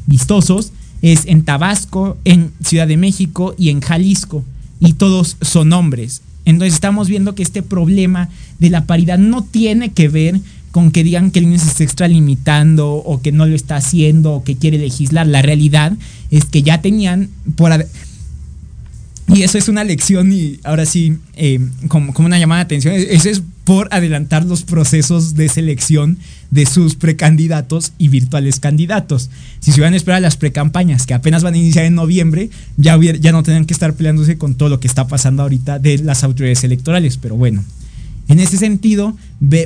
[0.05, 4.43] vistosos es en Tabasco, en Ciudad de México y en Jalisco.
[4.79, 6.21] Y todos son hombres.
[6.45, 8.29] Entonces estamos viendo que este problema
[8.59, 10.39] de la paridad no tiene que ver
[10.71, 14.33] con que digan que el INE se está extralimitando o que no lo está haciendo
[14.33, 15.27] o que quiere legislar.
[15.27, 15.93] La realidad
[16.31, 17.71] es que ya tenían por...
[19.27, 22.93] Y eso es una lección y ahora sí, eh, como, como, una llamada de atención,
[22.95, 26.17] eso es por adelantar los procesos de selección
[26.51, 29.29] de sus precandidatos y virtuales candidatos.
[29.59, 33.31] Si se a esperar las precampañas que apenas van a iniciar en noviembre, ya, ya
[33.31, 36.63] no tendrán que estar peleándose con todo lo que está pasando ahorita de las autoridades
[36.65, 37.17] electorales.
[37.17, 37.63] Pero bueno,
[38.27, 39.17] en ese sentido,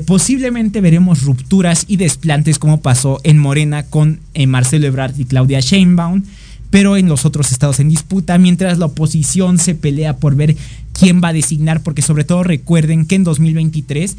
[0.05, 5.59] posiblemente veremos rupturas y desplantes como pasó en Morena con eh, Marcelo Ebrard y Claudia
[5.59, 6.23] Sheinbaum
[6.69, 10.55] pero en los otros estados en disputa, mientras la oposición se pelea por ver
[10.93, 14.17] quién va a designar, porque sobre todo recuerden que en 2023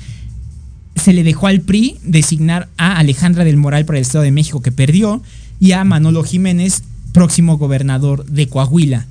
[0.96, 4.62] se le dejó al PRI designar a Alejandra del Moral para el Estado de México
[4.62, 5.22] que perdió
[5.60, 6.82] y a Manolo Jiménez,
[7.12, 9.06] próximo gobernador de Coahuila.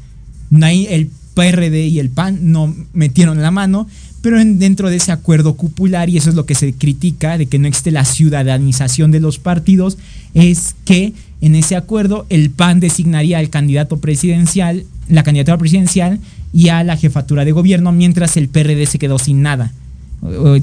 [0.52, 3.88] El PRD y el PAN no metieron la mano,
[4.22, 7.60] pero dentro de ese acuerdo cupular, y eso es lo que se critica, de que
[7.60, 9.98] no existe la ciudadanización de los partidos,
[10.34, 16.20] es que en ese acuerdo el PAN designaría al candidato presidencial, la candidatura presidencial
[16.54, 19.72] y a la jefatura de gobierno, mientras el PRD se quedó sin nada.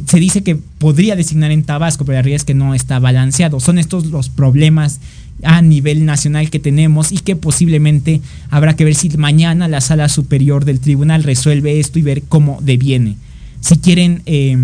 [0.06, 3.60] Se dice que podría designar en Tabasco, pero la realidad es que no está balanceado.
[3.60, 4.98] Son estos los problemas
[5.44, 10.08] a nivel nacional que tenemos y que posiblemente habrá que ver si mañana la sala
[10.08, 13.16] superior del tribunal resuelve esto y ver cómo deviene.
[13.64, 14.22] Si quieren...
[14.26, 14.58] Eh,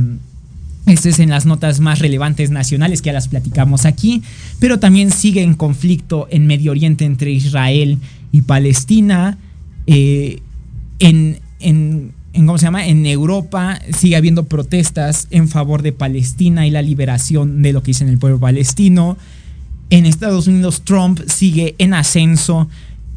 [0.87, 4.23] esto es en las notas más relevantes nacionales que ya las platicamos aquí,
[4.59, 7.99] pero también sigue en conflicto en Medio Oriente entre Israel
[8.33, 9.39] y Palestina.
[9.87, 10.41] Eh,
[10.99, 12.87] en, en, ¿cómo se llama?
[12.87, 17.89] En Europa sigue habiendo protestas en favor de Palestina y la liberación de lo que
[17.89, 19.17] dicen el pueblo palestino.
[19.91, 22.69] En Estados Unidos Trump sigue en ascenso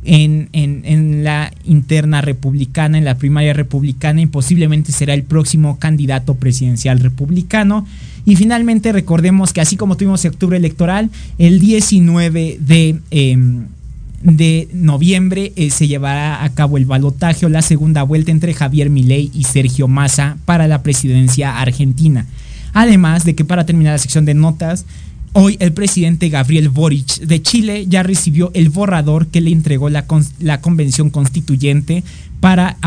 [0.06, 7.00] en, la interna republicana, en la primaria republicana y posiblemente será el próximo candidato presidencial
[7.00, 7.86] republicano.
[8.26, 13.00] Y finalmente recordemos que así como tuvimos octubre electoral, el 19 de...
[13.12, 13.66] Em,
[14.24, 18.90] de noviembre eh, se llevará a cabo el balotaje o la segunda vuelta entre Javier
[18.90, 22.26] Milei y Sergio Massa para la presidencia argentina.
[22.72, 24.86] Además de que para terminar la sección de notas,
[25.34, 30.06] hoy el presidente Gabriel Boric de Chile ya recibió el borrador que le entregó la,
[30.40, 32.04] la convención constituyente
[32.40, 32.78] para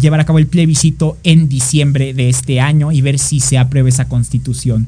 [0.00, 3.88] llevar a cabo el plebiscito en diciembre de este año y ver si se aprueba
[3.88, 4.86] esa constitución.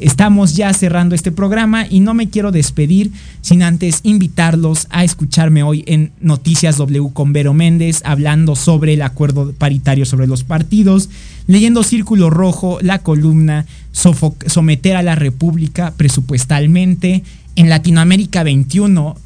[0.00, 3.10] Estamos ya cerrando este programa y no me quiero despedir
[3.40, 9.02] sin antes invitarlos a escucharme hoy en Noticias W con Vero Méndez hablando sobre el
[9.02, 11.10] acuerdo paritario sobre los partidos,
[11.48, 17.24] leyendo Círculo Rojo, la columna Someter a la República presupuestalmente,
[17.56, 19.16] en Latinoamérica 21,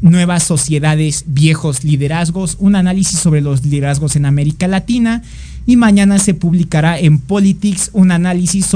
[0.00, 5.22] Nuevas Sociedades, Viejos Liderazgos, un análisis sobre los liderazgos en América Latina
[5.66, 8.70] y mañana se publicará en Politics un análisis sobre